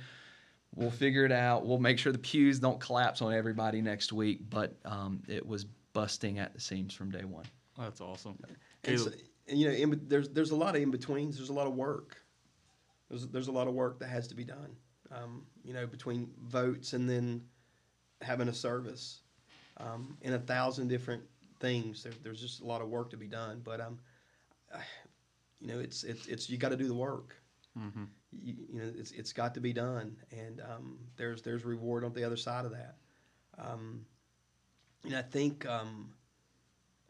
We'll 0.74 0.90
figure 0.90 1.26
it 1.26 1.30
out. 1.30 1.66
We'll 1.66 1.78
make 1.78 1.98
sure 1.98 2.10
the 2.10 2.18
pews 2.18 2.58
don't 2.58 2.80
collapse 2.80 3.20
on 3.20 3.32
everybody 3.32 3.82
next 3.82 4.12
week. 4.12 4.40
But 4.48 4.74
um, 4.86 5.22
it 5.28 5.46
was 5.46 5.66
busting 5.92 6.38
at 6.38 6.54
the 6.54 6.60
seams 6.60 6.94
from 6.94 7.10
day 7.10 7.24
one. 7.24 7.44
That's 7.78 8.00
awesome. 8.00 8.36
And, 8.84 8.98
so, 8.98 9.10
and, 9.46 9.58
you 9.58 9.68
know, 9.68 9.74
in, 9.74 10.00
there's 10.08 10.30
there's 10.30 10.52
a 10.52 10.56
lot 10.56 10.74
of 10.74 10.80
in 10.80 10.90
betweens. 10.90 11.36
There's 11.36 11.50
a 11.50 11.54
lot 11.54 11.66
of 11.66 11.74
work. 11.74 12.16
There's 13.10 13.26
there's 13.28 13.48
a 13.48 13.52
lot 13.52 13.68
of 13.68 13.74
work 13.74 13.98
that 14.00 14.08
has 14.08 14.26
to 14.28 14.34
be 14.34 14.44
done. 14.44 14.74
Um, 15.12 15.44
you 15.62 15.74
know, 15.74 15.86
between 15.86 16.30
votes 16.46 16.94
and 16.94 17.08
then 17.08 17.42
having 18.22 18.48
a 18.48 18.54
service, 18.54 19.20
um, 19.76 20.16
and 20.22 20.34
a 20.34 20.38
thousand 20.38 20.88
different 20.88 21.22
things. 21.60 22.04
There, 22.04 22.12
there's 22.22 22.40
just 22.40 22.62
a 22.62 22.64
lot 22.64 22.80
of 22.80 22.88
work 22.88 23.10
to 23.10 23.18
be 23.18 23.26
done. 23.26 23.60
But 23.62 23.82
um, 23.82 23.98
you 25.60 25.68
know, 25.68 25.80
it's 25.80 26.04
it's 26.04 26.26
it's 26.26 26.50
you 26.50 26.58
got 26.58 26.70
to 26.70 26.76
do 26.76 26.88
the 26.88 26.94
work. 26.94 27.36
Mhm. 27.78 28.06
You, 28.32 28.54
you 28.72 28.80
know, 28.80 28.92
it's 28.96 29.12
it's 29.12 29.32
got 29.32 29.54
to 29.54 29.60
be 29.60 29.72
done, 29.72 30.16
and 30.30 30.60
um, 30.60 30.98
there's 31.16 31.42
there's 31.42 31.64
reward 31.64 32.04
on 32.04 32.12
the 32.12 32.24
other 32.24 32.36
side 32.36 32.64
of 32.64 32.72
that. 32.72 32.96
Um, 33.58 34.06
and 35.04 35.16
I 35.16 35.22
think. 35.22 35.66
Um, 35.66 36.12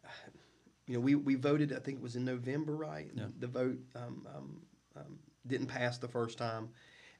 you 0.87 0.95
know, 0.95 1.01
we, 1.01 1.15
we 1.15 1.35
voted. 1.35 1.73
I 1.73 1.79
think 1.79 1.99
it 1.99 2.03
was 2.03 2.17
in 2.17 2.25
November, 2.25 2.77
right? 2.77 3.11
Yeah. 3.15 3.25
The 3.39 3.47
vote 3.47 3.79
um, 3.97 4.27
um, 4.35 4.61
um, 4.97 5.19
didn't 5.47 5.69
pass 5.69 5.97
the 5.99 6.09
first 6.09 6.37
time, 6.37 6.69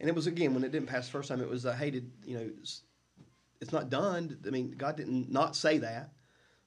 and 0.01 0.09
it 0.09 0.15
was 0.15 0.27
again 0.27 0.53
when 0.53 0.65
it 0.65 0.73
didn't 0.73 0.89
pass 0.89 1.07
the 1.07 1.13
first 1.13 1.29
time. 1.31 1.41
It 1.41 1.49
was 1.49 1.65
uh, 1.65 1.73
hey, 1.73 1.91
did 1.91 2.11
you 2.27 2.37
know? 2.37 2.51
It's, 2.61 2.83
it's 3.61 3.73
not 3.73 3.89
done. 3.89 4.37
I 4.47 4.51
mean, 4.51 4.73
God 4.77 4.97
didn't 4.97 5.31
not 5.33 5.57
say 5.57 5.79
that. 5.79 6.13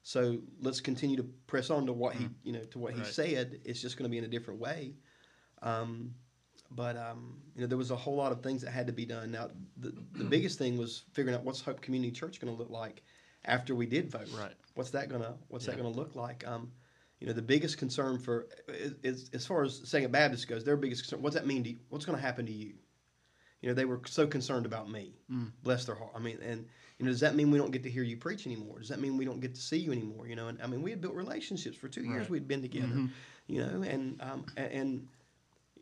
So 0.08 0.38
let's 0.62 0.80
continue 0.80 1.18
to 1.18 1.28
press 1.46 1.68
on 1.68 1.84
to 1.84 1.92
what 1.92 2.14
he 2.14 2.30
you 2.42 2.54
know 2.54 2.64
to 2.70 2.78
what 2.78 2.94
he 2.94 3.00
Right. 3.00 3.06
said. 3.12 3.60
It's 3.66 3.78
just 3.82 3.98
going 3.98 4.04
to 4.04 4.10
be 4.10 4.16
in 4.16 4.24
a 4.24 4.28
different 4.28 4.58
way. 4.58 4.94
Um, 5.60 6.14
but 6.70 6.96
um, 6.96 7.42
you 7.54 7.60
know, 7.60 7.66
there 7.66 7.76
was 7.76 7.90
a 7.90 7.96
whole 7.96 8.16
lot 8.16 8.32
of 8.32 8.42
things 8.42 8.62
that 8.62 8.70
had 8.70 8.86
to 8.86 8.92
be 8.94 9.04
done. 9.04 9.30
Now, 9.30 9.50
the 9.76 9.92
the 10.12 10.24
biggest 10.24 10.58
thing 10.58 10.78
was 10.78 11.04
figuring 11.12 11.36
out 11.36 11.44
what's 11.44 11.60
Hope 11.60 11.82
Community 11.82 12.10
Church 12.10 12.40
going 12.40 12.50
to 12.50 12.58
look 12.58 12.70
like 12.70 13.02
after 13.44 13.74
we 13.74 13.84
did 13.84 14.10
vote. 14.10 14.30
Right. 14.34 14.54
What's 14.76 14.88
that 14.92 15.10
gonna 15.10 15.34
What's 15.48 15.66
that 15.66 15.76
gonna 15.76 15.90
look 15.90 16.16
like? 16.16 16.48
Um, 16.48 16.72
you 17.20 17.26
know, 17.26 17.34
the 17.34 17.42
biggest 17.42 17.76
concern 17.76 18.18
for 18.18 18.48
is 19.02 19.28
as 19.34 19.44
far 19.44 19.62
as 19.62 19.86
Second 19.86 20.10
Baptist 20.10 20.48
goes, 20.48 20.64
their 20.64 20.78
biggest 20.78 21.02
concern. 21.02 21.20
What's 21.20 21.36
that 21.36 21.46
mean 21.46 21.64
to 21.64 21.70
you? 21.72 21.80
What's 21.90 22.06
going 22.06 22.16
to 22.16 22.22
happen 22.24 22.46
to 22.46 22.52
you? 22.52 22.76
You 23.60 23.68
know, 23.68 23.74
they 23.74 23.84
were 23.84 24.00
so 24.06 24.26
concerned 24.26 24.64
about 24.64 24.88
me. 24.88 25.16
Mm. 25.30 25.52
Bless 25.62 25.84
their 25.84 25.96
heart. 25.96 26.12
I 26.16 26.20
mean, 26.20 26.38
and 26.40 26.66
you 26.98 27.04
know, 27.04 27.12
does 27.12 27.20
that 27.20 27.36
mean 27.36 27.50
we 27.50 27.58
don't 27.58 27.70
get 27.70 27.82
to 27.84 27.90
hear 27.90 28.02
you 28.02 28.16
preach 28.16 28.46
anymore? 28.46 28.80
Does 28.80 28.88
that 28.88 29.00
mean 29.00 29.16
we 29.16 29.24
don't 29.24 29.40
get 29.40 29.54
to 29.54 29.60
see 29.60 29.76
you 29.78 29.92
anymore? 29.92 30.26
You 30.26 30.34
know, 30.36 30.48
and 30.48 30.60
I 30.60 30.66
mean, 30.66 30.82
we 30.82 30.90
had 30.90 31.00
built 31.00 31.14
relationships 31.14 31.76
for 31.76 31.88
two 31.88 32.02
years. 32.04 32.28
We'd 32.28 32.48
been 32.48 32.62
together. 32.62 32.86
Mhm. 32.88 33.10
You 33.46 33.64
know, 33.64 33.82
and 33.82 34.20
um, 34.20 34.46
and 34.56 35.06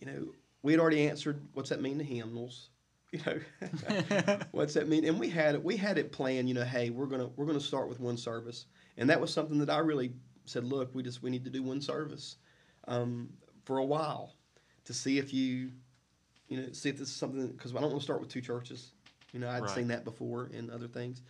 you 0.00 0.06
know, 0.06 0.28
we 0.62 0.73
had 0.73 0.80
already 0.80 1.08
answered. 1.08 1.40
What's 1.54 1.70
that 1.70 1.80
mean 1.80 1.99
to 1.99 2.04
hymnals? 2.04 2.68
You 3.12 3.20
know, 3.25 4.38
what's 4.50 4.75
that 4.75 4.88
mean? 4.88 5.04
And 5.06 5.18
we 5.18 5.30
had 5.30 5.54
it. 5.54 5.62
We 5.64 5.76
had 5.76 5.96
it 5.96 6.11
planned. 6.11 6.49
You 6.49 6.54
know, 6.56 6.64
hey, 6.64 6.90
we're 6.90 7.06
gonna 7.06 7.28
we're 7.37 7.46
gonna 7.46 7.61
start 7.61 7.88
with 7.88 8.00
one 8.00 8.16
service, 8.16 8.66
and 8.99 9.08
that 9.08 9.20
was 9.20 9.32
something 9.32 9.58
that 9.61 9.70
I 9.70 9.78
really 9.78 10.12
said. 10.44 10.64
Look, 10.64 10.92
we 10.92 11.04
just 11.04 11.23
we 11.23 11.30
need 11.30 11.44
to 11.44 11.50
do 11.50 11.62
one 11.62 11.80
service 11.80 12.37
um, 12.88 13.32
for 13.64 13.78
a 13.78 13.85
while 13.85 14.35
to 14.85 14.92
see 14.92 15.18
if 15.18 15.32
you, 15.32 15.70
you 16.49 16.61
know, 16.61 16.73
see 16.73 16.88
if 16.88 16.99
this 16.99 17.08
is 17.08 17.14
something 17.14 17.46
because 17.52 17.70
I 17.75 17.80
don't 17.80 17.90
want 17.90 18.00
to 18.00 18.04
start 18.04 18.20
with 18.20 18.28
two 18.28 18.40
churches. 18.42 18.90
You 19.37 19.43
know, 19.43 19.50
I'd 19.50 19.64
Right. 19.64 19.71
seen 19.71 19.88
that 19.88 20.02
before 20.02 20.47
in 20.47 20.71
other 20.71 20.88
things. 20.88 21.21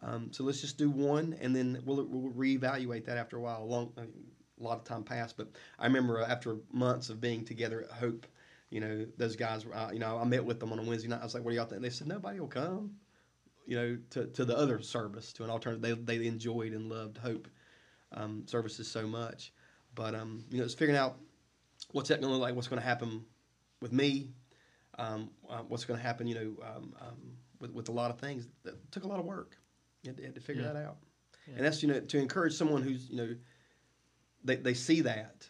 Um, 0.00 0.32
so 0.32 0.42
let's 0.42 0.60
just 0.60 0.78
do 0.78 0.90
one, 0.90 1.34
and 1.40 1.54
then 1.54 1.80
we'll 1.84 2.04
we'll 2.04 2.32
reevaluate 2.32 3.04
that 3.04 3.18
after 3.18 3.36
a 3.36 3.40
while. 3.40 3.62
A 3.62 3.64
long, 3.64 3.92
a 3.96 4.62
lot 4.62 4.78
of 4.78 4.84
time 4.84 5.04
passed, 5.04 5.36
but 5.36 5.46
I 5.78 5.86
remember 5.86 6.20
uh, 6.20 6.26
after 6.26 6.56
months 6.72 7.08
of 7.08 7.20
being 7.20 7.44
together 7.44 7.82
at 7.82 7.90
Hope, 7.92 8.26
you 8.70 8.80
know, 8.80 9.06
those 9.16 9.36
guys. 9.36 9.64
were, 9.64 9.76
uh, 9.76 9.92
You 9.92 10.00
know, 10.00 10.18
I 10.18 10.24
met 10.24 10.44
with 10.44 10.58
them 10.58 10.72
on 10.72 10.80
a 10.80 10.82
Wednesday 10.82 11.08
night. 11.08 11.20
I 11.20 11.24
was 11.24 11.34
like, 11.34 11.44
"What 11.44 11.52
do 11.52 11.56
y'all 11.56 11.66
think?" 11.66 11.82
They 11.82 11.90
said, 11.90 12.08
"Nobody 12.08 12.40
will 12.40 12.48
come." 12.48 12.96
You 13.64 13.76
know, 13.76 13.98
to, 14.10 14.26
to 14.26 14.44
the 14.44 14.58
other 14.58 14.82
service, 14.82 15.32
to 15.34 15.44
an 15.44 15.50
alternative. 15.50 16.04
They 16.04 16.16
they 16.18 16.26
enjoyed 16.26 16.72
and 16.72 16.88
loved 16.90 17.18
Hope 17.18 17.46
um, 18.10 18.42
services 18.48 18.90
so 18.90 19.06
much, 19.06 19.52
but 19.94 20.16
um, 20.16 20.44
you 20.50 20.58
know, 20.58 20.64
it's 20.64 20.74
figuring 20.74 20.98
out 20.98 21.16
what's 21.92 22.08
that 22.08 22.20
going 22.20 22.32
to 22.32 22.36
look 22.36 22.42
like. 22.42 22.56
What's 22.56 22.66
going 22.66 22.82
to 22.82 22.88
happen 22.88 23.24
with 23.80 23.92
me? 23.92 24.30
Um, 24.98 25.30
uh, 25.48 25.58
what's 25.68 25.84
going 25.84 25.98
to 26.00 26.04
happen? 26.04 26.26
You 26.26 26.34
know, 26.34 26.66
um, 26.66 26.94
um, 27.00 27.36
with 27.62 27.70
with 27.72 27.88
a 27.88 27.92
lot 27.92 28.10
of 28.10 28.18
things 28.18 28.48
that 28.64 28.74
took 28.92 29.04
a 29.04 29.08
lot 29.08 29.18
of 29.18 29.24
work. 29.24 29.56
You 30.02 30.10
had 30.10 30.16
to, 30.18 30.22
had 30.24 30.34
to 30.34 30.40
figure 30.40 30.62
Yeah. 30.64 30.72
that 30.74 30.84
out, 30.84 30.98
Yeah. 31.46 31.54
and 31.56 31.64
that's 31.64 31.82
you 31.82 31.88
know 31.88 32.00
to 32.00 32.18
encourage 32.18 32.52
someone 32.54 32.82
who's 32.82 33.08
you 33.08 33.16
know 33.16 33.34
they 34.44 34.56
they 34.56 34.74
see 34.74 35.00
that 35.02 35.48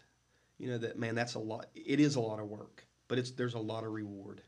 you 0.58 0.68
know 0.68 0.78
that 0.78 0.98
man 0.98 1.16
that's 1.16 1.34
a 1.34 1.40
lot. 1.40 1.66
It 1.74 1.98
is 1.98 2.14
a 2.14 2.20
lot 2.20 2.38
of 2.38 2.46
work, 2.48 2.86
but 3.08 3.18
it's 3.18 3.32
there's 3.32 3.54
a 3.54 3.58
lot 3.58 3.82
of 3.82 3.92
reward. 3.92 4.42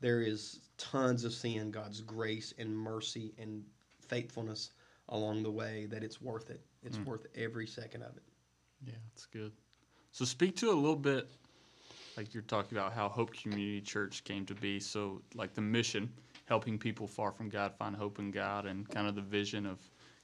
There 0.00 0.20
is 0.20 0.60
tons 0.76 1.24
of 1.24 1.32
seeing 1.32 1.70
God's 1.70 2.02
grace 2.02 2.52
and 2.58 2.76
mercy 2.76 3.32
and 3.38 3.64
faithfulness 4.08 4.72
along 5.08 5.42
the 5.44 5.50
way 5.50 5.86
that 5.86 6.02
it's 6.02 6.20
worth 6.20 6.50
it. 6.50 6.62
It's 6.82 6.98
Mm. 6.98 7.06
worth 7.06 7.26
every 7.34 7.66
second 7.66 8.02
of 8.02 8.16
it. 8.16 8.22
Yeah, 8.84 8.94
that's 9.08 9.24
good. 9.26 9.52
So 10.10 10.24
speak 10.24 10.56
to 10.56 10.70
a 10.70 10.74
little 10.74 10.96
bit, 10.96 11.30
like 12.16 12.32
you're 12.34 12.42
talking 12.44 12.76
about 12.78 12.92
how 12.92 13.08
Hope 13.08 13.32
Community 13.32 13.80
Church 13.80 14.24
came 14.24 14.44
to 14.46 14.54
be. 14.54 14.78
So 14.80 15.20
like 15.34 15.54
the 15.54 15.60
mission, 15.60 16.12
helping 16.44 16.78
people 16.78 17.06
far 17.06 17.32
from 17.32 17.48
God 17.48 17.74
find 17.74 17.94
hope 17.96 18.18
in 18.18 18.30
God, 18.30 18.66
and 18.66 18.88
kind 18.88 19.06
of 19.08 19.14
the 19.14 19.22
vision 19.22 19.66
of 19.66 19.78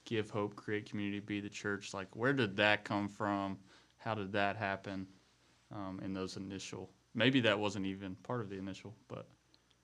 give 0.05 0.29
hope, 0.29 0.55
create 0.55 0.89
community, 0.89 1.19
be 1.19 1.39
the 1.39 1.49
church. 1.49 1.93
Like 1.93 2.15
where 2.15 2.33
did 2.33 2.55
that 2.57 2.83
come 2.83 3.07
from? 3.07 3.57
How 3.97 4.15
did 4.15 4.31
that 4.33 4.55
happen 4.57 5.05
um, 5.73 5.99
in 6.03 6.13
those 6.13 6.37
initial? 6.37 6.89
Maybe 7.13 7.41
that 7.41 7.59
wasn't 7.59 7.85
even 7.85 8.15
part 8.23 8.41
of 8.41 8.49
the 8.49 8.57
initial, 8.57 8.95
but 9.07 9.27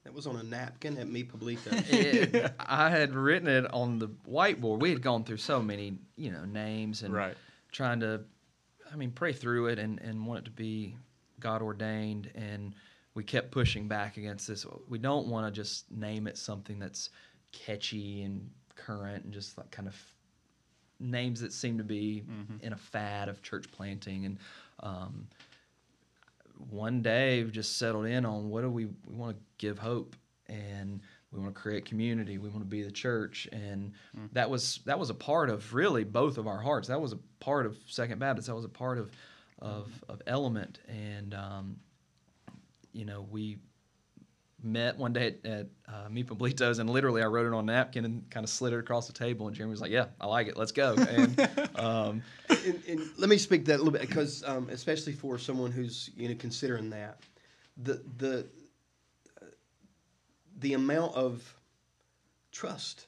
That 0.04 0.14
was 0.14 0.26
on 0.26 0.36
a 0.36 0.42
napkin 0.42 0.96
at 0.98 1.08
Mi 1.08 1.22
Pueblito. 1.24 1.72
It- 1.92 2.52
I 2.58 2.88
had 2.90 3.14
written 3.14 3.48
it 3.48 3.72
on 3.72 3.98
the 3.98 4.08
whiteboard. 4.28 4.80
We 4.80 4.90
had 4.90 5.02
gone 5.02 5.24
through 5.24 5.36
so 5.36 5.60
many, 5.62 5.98
you 6.16 6.30
know, 6.32 6.44
names 6.46 7.02
and 7.02 7.12
right, 7.12 7.36
trying 7.70 8.00
to, 8.00 8.22
I 8.90 8.96
mean, 8.96 9.10
pray 9.10 9.32
through 9.34 9.66
it 9.66 9.78
and, 9.78 10.00
and 10.00 10.26
want 10.26 10.40
it 10.40 10.44
to 10.46 10.50
be 10.50 10.96
God 11.40 11.62
ordained. 11.62 12.30
And 12.34 12.74
we 13.14 13.24
kept 13.24 13.50
pushing 13.50 13.88
back 13.88 14.16
against 14.16 14.46
this. 14.48 14.64
We 14.88 14.98
don't 14.98 15.26
want 15.28 15.46
to 15.46 15.52
just 15.52 15.90
name 15.90 16.26
it 16.26 16.36
something 16.38 16.78
that's 16.78 17.10
catchy 17.52 18.22
and 18.22 18.48
current 18.76 19.24
and 19.24 19.32
just 19.32 19.58
like 19.58 19.70
kind 19.70 19.88
of 19.88 19.96
names 21.00 21.40
that 21.40 21.52
seem 21.52 21.78
to 21.78 21.84
be 21.84 22.22
Mhm. 22.28 22.60
in 22.62 22.72
a 22.72 22.76
fad 22.76 23.28
of 23.28 23.42
church 23.42 23.70
planting. 23.72 24.24
And 24.26 24.38
um, 24.80 25.28
one 26.70 27.02
day 27.02 27.44
we 27.44 27.50
just 27.50 27.76
settled 27.78 28.06
in 28.06 28.24
on 28.26 28.48
what 28.50 28.62
do 28.62 28.70
we, 28.70 28.86
we 28.86 29.14
want 29.14 29.36
to 29.36 29.42
give 29.58 29.78
hope 29.78 30.16
and 30.48 31.00
we 31.30 31.38
want 31.40 31.54
to 31.54 31.60
create 31.60 31.84
community 31.84 32.38
we 32.38 32.48
want 32.48 32.60
to 32.60 32.66
be 32.66 32.82
the 32.82 32.90
church 32.90 33.46
and 33.52 33.92
Mm. 34.16 34.28
that 34.32 34.48
was 34.50 34.80
that 34.86 34.98
was 34.98 35.10
a 35.10 35.14
part 35.14 35.50
of 35.50 35.72
really 35.74 36.02
both 36.02 36.38
of 36.38 36.46
our 36.46 36.58
hearts 36.60 36.88
that 36.88 37.00
was 37.00 37.12
a 37.12 37.18
part 37.38 37.66
of 37.66 37.76
second 37.86 38.18
baptist 38.18 38.48
that 38.48 38.54
was 38.54 38.64
a 38.64 38.68
part 38.68 38.98
of 38.98 39.10
of 39.58 39.92
of 40.08 40.22
Element, 40.26 40.78
and 40.88 41.34
um, 41.34 41.76
you 42.92 43.04
know 43.04 43.26
we 43.30 43.58
met 44.62 44.96
one 44.96 45.12
day 45.12 45.28
at, 45.44 45.50
at 45.50 45.66
uh, 45.86 46.08
Mi 46.10 46.24
Pueblitos, 46.24 46.78
and 46.78 46.90
literally 46.90 47.22
I 47.22 47.26
wrote 47.26 47.46
it 47.46 47.52
on 47.52 47.68
a 47.68 47.72
napkin 47.72 48.04
and 48.04 48.28
kind 48.30 48.44
of 48.44 48.50
slid 48.50 48.72
it 48.72 48.78
across 48.78 49.06
the 49.06 49.12
table, 49.12 49.46
and 49.46 49.56
Jeremy 49.56 49.70
was 49.70 49.80
like, 49.80 49.90
"Yeah, 49.90 50.06
I 50.20 50.26
like 50.26 50.48
it. 50.48 50.56
Let's 50.56 50.72
go." 50.72 50.94
And 50.96 51.40
um, 51.76 52.22
and, 52.48 52.82
and 52.88 53.10
let 53.16 53.28
me 53.28 53.38
speak 53.38 53.64
that 53.66 53.76
a 53.76 53.78
little 53.78 53.92
bit 53.92 54.02
because, 54.02 54.42
um, 54.44 54.68
especially 54.70 55.12
for 55.12 55.38
someone 55.38 55.70
who's 55.70 56.10
you 56.16 56.28
know 56.28 56.34
considering 56.38 56.90
that, 56.90 57.20
the 57.76 58.02
the 58.16 58.46
uh, 59.40 59.46
the 60.58 60.74
amount 60.74 61.14
of 61.14 61.54
trust. 62.52 63.07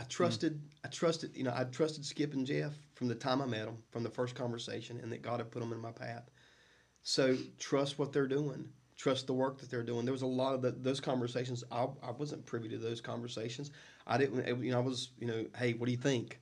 I 0.00 0.04
trusted. 0.04 0.62
I 0.82 0.88
trusted. 0.88 1.36
You 1.36 1.44
know, 1.44 1.52
I 1.54 1.64
trusted 1.64 2.06
Skip 2.06 2.32
and 2.32 2.46
Jeff 2.46 2.72
from 2.94 3.08
the 3.08 3.14
time 3.14 3.42
I 3.42 3.46
met 3.46 3.66
them, 3.66 3.76
from 3.90 4.02
the 4.02 4.08
first 4.08 4.34
conversation, 4.34 4.98
and 5.02 5.12
that 5.12 5.20
God 5.20 5.40
had 5.40 5.50
put 5.50 5.60
them 5.60 5.72
in 5.72 5.80
my 5.80 5.92
path. 5.92 6.30
So 7.02 7.36
trust 7.58 7.98
what 7.98 8.10
they're 8.10 8.26
doing. 8.26 8.66
Trust 8.96 9.26
the 9.26 9.34
work 9.34 9.58
that 9.58 9.70
they're 9.70 9.82
doing. 9.82 10.06
There 10.06 10.12
was 10.12 10.22
a 10.22 10.26
lot 10.26 10.54
of 10.54 10.62
the, 10.62 10.70
those 10.70 11.00
conversations. 11.00 11.64
I, 11.70 11.86
I 12.02 12.12
wasn't 12.12 12.46
privy 12.46 12.68
to 12.70 12.78
those 12.78 13.02
conversations. 13.02 13.72
I 14.06 14.16
didn't. 14.16 14.62
You 14.62 14.72
know, 14.72 14.78
I 14.78 14.82
was. 14.82 15.10
You 15.18 15.26
know, 15.26 15.46
hey, 15.58 15.74
what 15.74 15.84
do 15.84 15.92
you 15.92 15.98
think? 15.98 16.40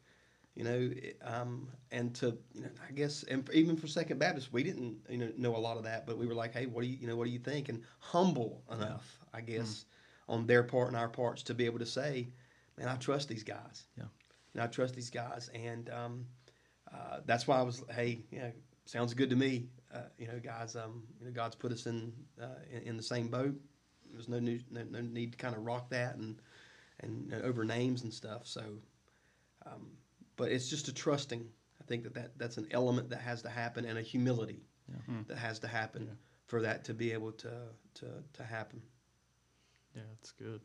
you 0.55 0.65
know, 0.65 0.91
um, 1.23 1.69
and 1.93 2.13
to, 2.17 2.37
you 2.53 2.63
know, 2.63 2.69
I 2.89 2.93
guess, 2.93 3.23
and 3.25 3.49
even 3.53 3.77
for 3.77 3.87
Second 3.87 4.19
Baptist, 4.19 4.53
we 4.53 4.65
didn't, 4.65 4.97
you 5.09 5.19
know, 5.19 5.31
know 5.37 5.57
a 5.57 5.59
lot 5.59 5.77
of 5.77 5.85
that, 5.85 6.05
but 6.05 6.19
we 6.19 6.27
were 6.27 6.35
like, 6.35 6.53
hey, 6.53 6.67
what 6.67 6.83
do 6.83 6.89
you, 6.89 6.97
you 7.01 7.07
know, 7.07 7.15
what 7.15 7.27
do 7.27 7.31
you 7.31 7.39
think? 7.39 7.69
And 7.69 7.85
humble 8.01 8.65
enough, 8.73 9.21
I 9.33 9.41
guess, 9.41 9.85
mm. 10.29 10.35
on 10.35 10.47
their 10.49 10.65
part 10.65 10.89
and 10.89 10.97
our 10.97 11.09
parts 11.09 11.45
to 11.45 11.55
be 11.55 11.65
able 11.65 11.79
to 11.79 11.87
say, 11.87 12.27
man, 12.79 12.89
I 12.89 12.97
trust 12.97 13.29
these 13.29 13.43
guys. 13.43 13.85
Yeah. 13.97 14.05
And 14.55 14.63
I 14.63 14.67
trust 14.67 14.95
these 14.95 15.11
guys, 15.11 15.51
and 15.55 15.91
um, 15.91 16.27
uh, 16.93 17.19
that's 17.27 17.47
why 17.47 17.59
I 17.59 17.63
was, 17.63 17.85
hey, 17.91 18.25
yeah, 18.31 18.51
sounds 18.87 19.13
good 19.15 19.31
to 19.31 19.37
me. 19.37 19.69
Uh, 19.95 20.09
you 20.19 20.27
know, 20.27 20.41
guys, 20.43 20.75
um, 20.75 21.03
you 21.21 21.27
know, 21.27 21.33
God's 21.33 21.55
put 21.55 21.73
us 21.73 21.87
in, 21.87 22.13
uh, 22.41 22.47
in, 22.73 22.83
in 22.83 22.97
the 22.97 23.03
same 23.03 23.29
boat. 23.29 23.55
There's 24.11 24.29
no, 24.29 24.39
new, 24.39 24.59
no, 24.71 24.85
no 24.91 25.01
need 25.01 25.33
to 25.33 25.39
kind 25.39 25.55
of 25.55 25.65
rock 25.67 25.91
that 25.91 26.17
and 26.17 26.41
and 27.01 27.33
over 27.45 27.65
names 27.65 28.03
and 28.03 28.13
stuff. 28.13 28.47
So. 28.47 28.63
Um, 29.67 29.91
but 30.39 30.51
it's 30.53 30.69
just 30.69 30.89
a 30.89 30.95
trusting. 30.95 31.47
I 31.81 31.85
think 31.85 32.05
that, 32.05 32.15
that 32.15 32.39
that's 32.39 32.57
an 32.57 32.69
element 32.71 33.11
that 33.11 33.21
has 33.21 33.43
to 33.43 33.51
happen 33.51 33.85
and 33.85 33.99
a 33.99 34.03
humility 34.03 34.63
yeah. 34.89 35.15
Hmm. 35.15 35.23
that 35.27 35.37
has 35.37 35.59
to 35.61 35.69
happen 35.69 36.07
yeah. 36.07 36.15
for 36.47 36.63
that 36.63 36.85
to 36.85 36.95
be 36.95 37.13
able 37.13 37.33
to, 37.33 37.51
to, 37.95 38.07
to 38.35 38.43
happen. 38.43 38.81
Yeah, 39.95 40.03
that's 40.15 40.33
good. 40.33 40.61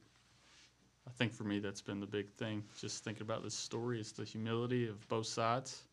I 1.07 1.11
think 1.11 1.33
for 1.33 1.43
me, 1.43 1.59
that's 1.59 1.81
been 1.81 1.99
the 1.99 2.07
big 2.07 2.29
thing. 2.31 2.63
Just 2.79 3.03
thinking 3.03 3.23
about 3.23 3.43
this 3.43 3.53
story 3.53 3.99
is 3.99 4.11
the 4.11 4.23
humility 4.23 4.87
of 4.87 5.07
both 5.09 5.27
sides 5.27 5.83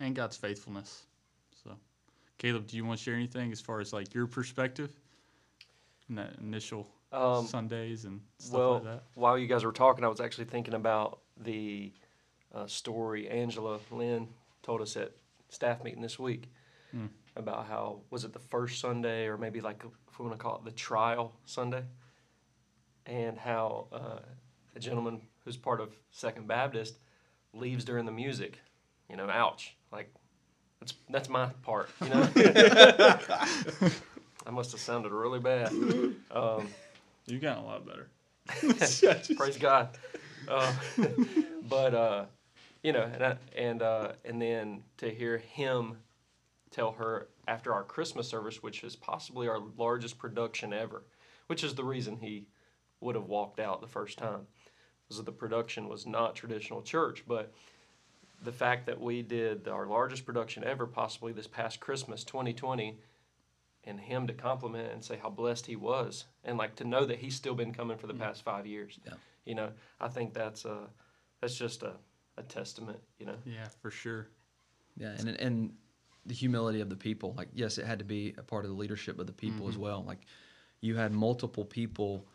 and 0.00 0.14
God's 0.14 0.36
faithfulness. 0.36 1.04
So, 1.62 1.72
Caleb, 2.38 2.66
do 2.66 2.76
you 2.76 2.84
want 2.84 2.98
to 2.98 3.04
share 3.04 3.14
anything 3.14 3.52
as 3.52 3.60
far 3.60 3.80
as 3.80 3.92
like 3.92 4.14
your 4.14 4.26
perspective 4.26 4.92
in 6.08 6.14
that 6.16 6.36
initial 6.40 6.86
um, 7.12 7.46
Sundays 7.46 8.04
and 8.04 8.20
stuff 8.38 8.58
well, 8.58 8.74
like 8.74 8.84
that? 8.84 9.02
While 9.14 9.38
you 9.38 9.46
guys 9.46 9.64
were 9.64 9.72
talking, 9.72 10.04
I 10.04 10.08
was 10.08 10.20
actually 10.20 10.46
thinking 10.46 10.74
about 10.74 11.20
the 11.36 11.92
uh, 12.54 12.66
story 12.66 13.28
Angela 13.28 13.78
Lynn 13.90 14.28
told 14.62 14.80
us 14.80 14.96
at 14.96 15.12
staff 15.48 15.82
meeting 15.82 16.00
this 16.00 16.18
week 16.18 16.50
mm. 16.94 17.08
about 17.36 17.66
how 17.66 18.00
was 18.10 18.24
it 18.24 18.32
the 18.32 18.38
first 18.38 18.80
Sunday 18.80 19.26
or 19.26 19.36
maybe 19.36 19.60
like 19.60 19.84
if 20.08 20.18
we 20.18 20.26
want 20.26 20.38
to 20.38 20.42
call 20.42 20.56
it 20.56 20.64
the 20.64 20.70
trial 20.70 21.32
Sunday, 21.44 21.82
and 23.06 23.36
how 23.36 23.86
uh, 23.92 24.20
a 24.74 24.80
gentleman 24.80 25.20
who's 25.44 25.56
part 25.56 25.80
of 25.80 25.94
Second 26.10 26.46
Baptist 26.48 26.98
leaves 27.52 27.84
during 27.84 28.06
the 28.06 28.12
music. 28.12 28.58
You 29.08 29.16
know, 29.16 29.28
ouch! 29.28 29.76
Like 29.92 30.12
that's 30.80 30.94
that's 31.10 31.28
my 31.28 31.46
part. 31.62 31.90
You 32.02 32.08
know, 32.08 32.28
I 34.46 34.50
must 34.50 34.72
have 34.72 34.80
sounded 34.80 35.12
really 35.12 35.40
bad. 35.40 35.72
Um, 36.30 36.68
you 37.26 37.38
got 37.38 37.58
a 37.58 37.62
lot 37.62 37.86
better. 37.86 38.08
Praise 39.36 39.56
God. 39.58 39.90
Uh, 40.48 40.72
but 41.68 41.94
uh, 41.94 42.24
you 42.82 42.92
know, 42.92 43.02
and 43.02 43.24
I, 43.24 43.36
and 43.56 43.82
uh, 43.82 44.12
and 44.24 44.40
then 44.40 44.82
to 44.98 45.10
hear 45.10 45.38
him 45.38 45.96
tell 46.70 46.92
her 46.92 47.28
after 47.46 47.72
our 47.72 47.84
Christmas 47.84 48.28
service, 48.28 48.62
which 48.62 48.84
is 48.84 48.96
possibly 48.96 49.48
our 49.48 49.60
largest 49.78 50.18
production 50.18 50.72
ever, 50.72 51.04
which 51.46 51.64
is 51.64 51.74
the 51.74 51.84
reason 51.84 52.16
he 52.16 52.46
would 53.00 53.14
have 53.14 53.26
walked 53.26 53.60
out 53.60 53.80
the 53.80 53.86
first 53.86 54.18
time, 54.18 54.46
was 55.08 55.18
that 55.18 55.26
the 55.26 55.32
production 55.32 55.88
was 55.88 56.06
not 56.06 56.34
traditional 56.34 56.82
church, 56.82 57.24
but 57.26 57.52
the 58.42 58.52
fact 58.52 58.86
that 58.86 59.00
we 59.00 59.22
did 59.22 59.68
our 59.68 59.86
largest 59.86 60.24
production 60.24 60.64
ever, 60.64 60.86
possibly 60.86 61.32
this 61.32 61.46
past 61.46 61.80
Christmas, 61.80 62.24
2020, 62.24 62.98
and 63.84 64.00
him 64.00 64.26
to 64.26 64.32
compliment 64.32 64.92
and 64.92 65.04
say 65.04 65.18
how 65.20 65.30
blessed 65.30 65.66
he 65.66 65.76
was, 65.76 66.24
and 66.44 66.56
like 66.56 66.76
to 66.76 66.84
know 66.84 67.04
that 67.04 67.18
he's 67.18 67.34
still 67.34 67.54
been 67.54 67.72
coming 67.72 67.98
for 67.98 68.06
the 68.06 68.14
mm. 68.14 68.18
past 68.18 68.42
five 68.42 68.66
years. 68.66 68.98
Yeah. 69.04 69.14
You 69.44 69.54
know, 69.54 69.70
I 70.00 70.08
think 70.08 70.32
that's 70.32 70.64
uh, 70.64 70.86
that's 71.40 71.56
just 71.56 71.82
a 71.82 71.92
a 72.36 72.42
testament, 72.42 72.98
you 73.18 73.26
know. 73.26 73.36
Yeah, 73.44 73.68
for 73.80 73.90
sure. 73.90 74.28
Yeah, 74.96 75.14
and 75.18 75.28
and 75.28 75.72
the 76.26 76.34
humility 76.34 76.80
of 76.80 76.88
the 76.88 76.96
people. 76.96 77.34
Like, 77.36 77.48
yes, 77.52 77.78
it 77.78 77.86
had 77.86 77.98
to 77.98 78.04
be 78.04 78.34
a 78.38 78.42
part 78.42 78.64
of 78.64 78.70
the 78.70 78.76
leadership 78.76 79.18
of 79.18 79.26
the 79.26 79.32
people 79.32 79.60
mm-hmm. 79.60 79.70
as 79.70 79.78
well. 79.78 80.04
Like, 80.06 80.20
you 80.80 80.96
had 80.96 81.12
multiple 81.12 81.64
people 81.64 82.26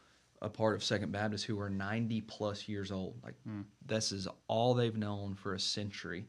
a 0.41 0.49
part 0.49 0.75
of 0.75 0.84
Second 0.84 1.12
Baptist 1.12 1.45
who 1.45 1.60
are 1.60 1.69
90 1.69 2.21
plus 2.21 2.67
years 2.67 2.91
old. 2.91 3.19
Like, 3.23 3.36
mm. 3.47 3.65
this 3.86 4.12
is 4.12 4.28
all 4.47 4.73
they've 4.73 4.95
known 4.95 5.36
for 5.36 5.54
a 5.54 5.60
century, 5.60 6.28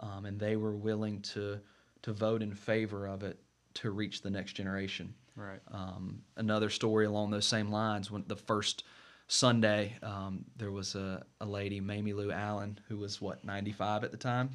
um, 0.00 0.26
and 0.26 0.38
they 0.38 0.56
were 0.56 0.76
willing 0.76 1.20
to 1.22 1.60
to 2.02 2.12
vote 2.12 2.42
in 2.42 2.52
favor 2.52 3.06
of 3.06 3.22
it 3.22 3.38
to 3.74 3.90
reach 3.90 4.22
the 4.22 4.30
next 4.30 4.54
generation. 4.54 5.14
Right. 5.36 5.60
Um, 5.70 6.22
another 6.36 6.68
story 6.68 7.06
along 7.06 7.30
those 7.30 7.46
same 7.46 7.70
lines 7.70 8.10
when 8.10 8.24
the 8.26 8.36
first 8.36 8.84
Sunday, 9.28 9.96
um, 10.02 10.44
there 10.56 10.72
was 10.72 10.94
a, 10.94 11.24
a 11.40 11.46
lady, 11.46 11.80
Mamie 11.80 12.12
Lou 12.12 12.32
Allen, 12.32 12.78
who 12.88 12.98
was 12.98 13.20
what 13.20 13.44
95 13.44 14.04
at 14.04 14.10
the 14.10 14.16
time. 14.16 14.50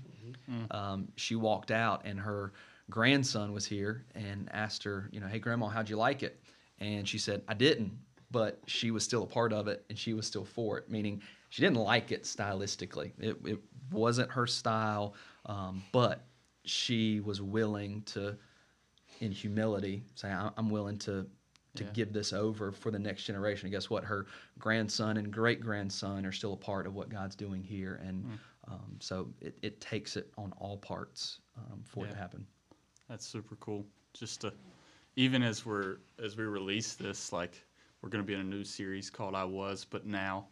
Mm-hmm. 0.50 0.66
Um, 0.72 1.08
she 1.16 1.36
walked 1.36 1.72
out, 1.72 2.02
and 2.06 2.20
her 2.20 2.54
grandson 2.90 3.54
was 3.54 3.66
here 3.66 4.06
and 4.14 4.50
asked 4.52 4.84
her, 4.84 5.10
you 5.12 5.20
know, 5.20 5.28
hey 5.28 5.40
grandma, 5.40 5.68
how'd 5.68 5.90
you 5.90 5.98
like 5.98 6.22
it? 6.22 6.44
And 6.80 7.08
she 7.08 7.18
said, 7.18 7.42
I 7.48 7.54
didn't, 7.54 7.94
but 8.32 8.60
she 8.66 8.92
was 8.92 9.04
still 9.04 9.24
a 9.24 9.28
part 9.28 9.54
of 9.54 9.68
it, 9.68 9.86
and 9.90 9.98
she 9.98 10.14
was 10.14 10.28
still 10.28 10.46
for 10.46 10.78
it. 10.78 10.90
Meaning, 10.90 11.22
she 11.50 11.62
didn't 11.62 11.78
like 11.78 12.12
it 12.12 12.24
stylistically. 12.24 13.12
It, 13.20 13.38
it 13.46 13.60
wasn't 13.92 14.30
her 14.32 14.48
style, 14.48 15.14
um, 15.46 15.84
but 15.92 16.26
she 16.66 17.22
was 17.22 17.42
willing 17.42 18.02
to, 18.04 18.38
in 19.22 19.32
humility, 19.32 20.04
say, 20.16 20.30
I'm 20.30 20.70
willing 20.70 20.98
to 21.00 21.26
to 21.76 21.84
yeah. 21.84 21.90
give 21.94 22.12
this 22.12 22.34
over 22.34 22.72
for 22.72 22.90
the 22.92 23.00
next 23.00 23.24
generation. 23.24 23.68
And 23.68 23.72
guess 23.74 23.88
what? 23.90 24.04
Her 24.04 24.26
grandson 24.58 25.18
and 25.18 25.32
great 25.32 25.62
grandson 25.62 26.26
are 26.26 26.32
still 26.32 26.54
a 26.54 26.58
part 26.58 26.88
of 26.88 26.96
what 26.96 27.08
God's 27.08 27.36
doing 27.36 27.64
here, 27.64 28.02
and 28.04 28.26
mm. 28.26 28.38
um, 28.68 28.98
so 29.00 29.30
it, 29.42 29.58
it 29.62 29.80
takes 29.80 30.18
it 30.18 30.32
on 30.38 30.54
all 30.60 30.78
parts 30.78 31.40
um, 31.56 31.84
for 31.86 32.04
yeah. 32.04 32.10
it 32.10 32.14
to 32.14 32.18
happen. 32.18 32.48
That's 33.08 33.26
super 33.26 33.56
cool. 33.58 33.86
Just 34.14 34.42
to, 34.42 34.54
even 35.16 35.44
as 35.44 35.66
we're 35.66 35.98
as 36.22 36.36
we 36.36 36.44
release 36.46 36.96
this, 36.96 37.32
like 37.32 37.64
we're 38.02 38.10
going 38.10 38.24
to 38.24 38.28
be 38.28 38.34
in 38.34 38.40
a 38.40 38.44
new 38.44 38.64
series 38.64 39.10
called 39.10 39.36
"I 39.36 39.44
Was, 39.44 39.86
But 39.86 40.06
Now," 40.06 40.48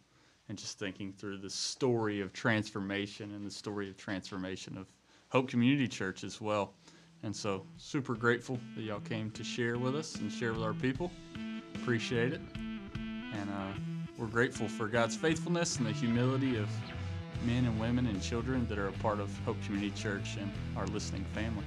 and 0.48 0.58
just 0.58 0.78
thinking 0.78 1.12
through 1.12 1.38
the 1.38 1.50
story 1.50 2.20
of 2.20 2.32
transformation 2.32 3.32
and 3.34 3.46
the 3.46 3.50
story 3.50 3.88
of 3.88 3.96
transformation 3.96 4.76
of 4.76 4.86
Hope 5.28 5.48
Community 5.48 5.88
Church 5.88 6.24
as 6.24 6.40
well. 6.40 6.74
And 7.22 7.34
so, 7.34 7.66
super 7.76 8.14
grateful 8.14 8.58
that 8.74 8.82
y'all 8.82 9.00
came 9.00 9.30
to 9.32 9.42
share 9.42 9.78
with 9.78 9.96
us 9.96 10.16
and 10.16 10.30
share 10.30 10.52
with 10.52 10.62
our 10.62 10.74
people. 10.74 11.10
Appreciate 11.74 12.32
it. 12.32 12.40
And 13.32 13.50
uh, 13.50 13.78
we're 14.18 14.26
grateful 14.26 14.68
for 14.68 14.86
God's 14.86 15.16
faithfulness 15.16 15.76
and 15.76 15.86
the 15.86 15.92
humility 15.92 16.56
of 16.56 16.68
men 17.44 17.64
and 17.64 17.78
women 17.78 18.06
and 18.06 18.22
children 18.22 18.66
that 18.68 18.78
are 18.78 18.88
a 18.88 18.92
part 18.92 19.20
of 19.20 19.36
Hope 19.44 19.60
Community 19.62 19.92
Church 20.00 20.36
and 20.40 20.50
our 20.76 20.86
listening 20.86 21.24
family. 21.34 21.64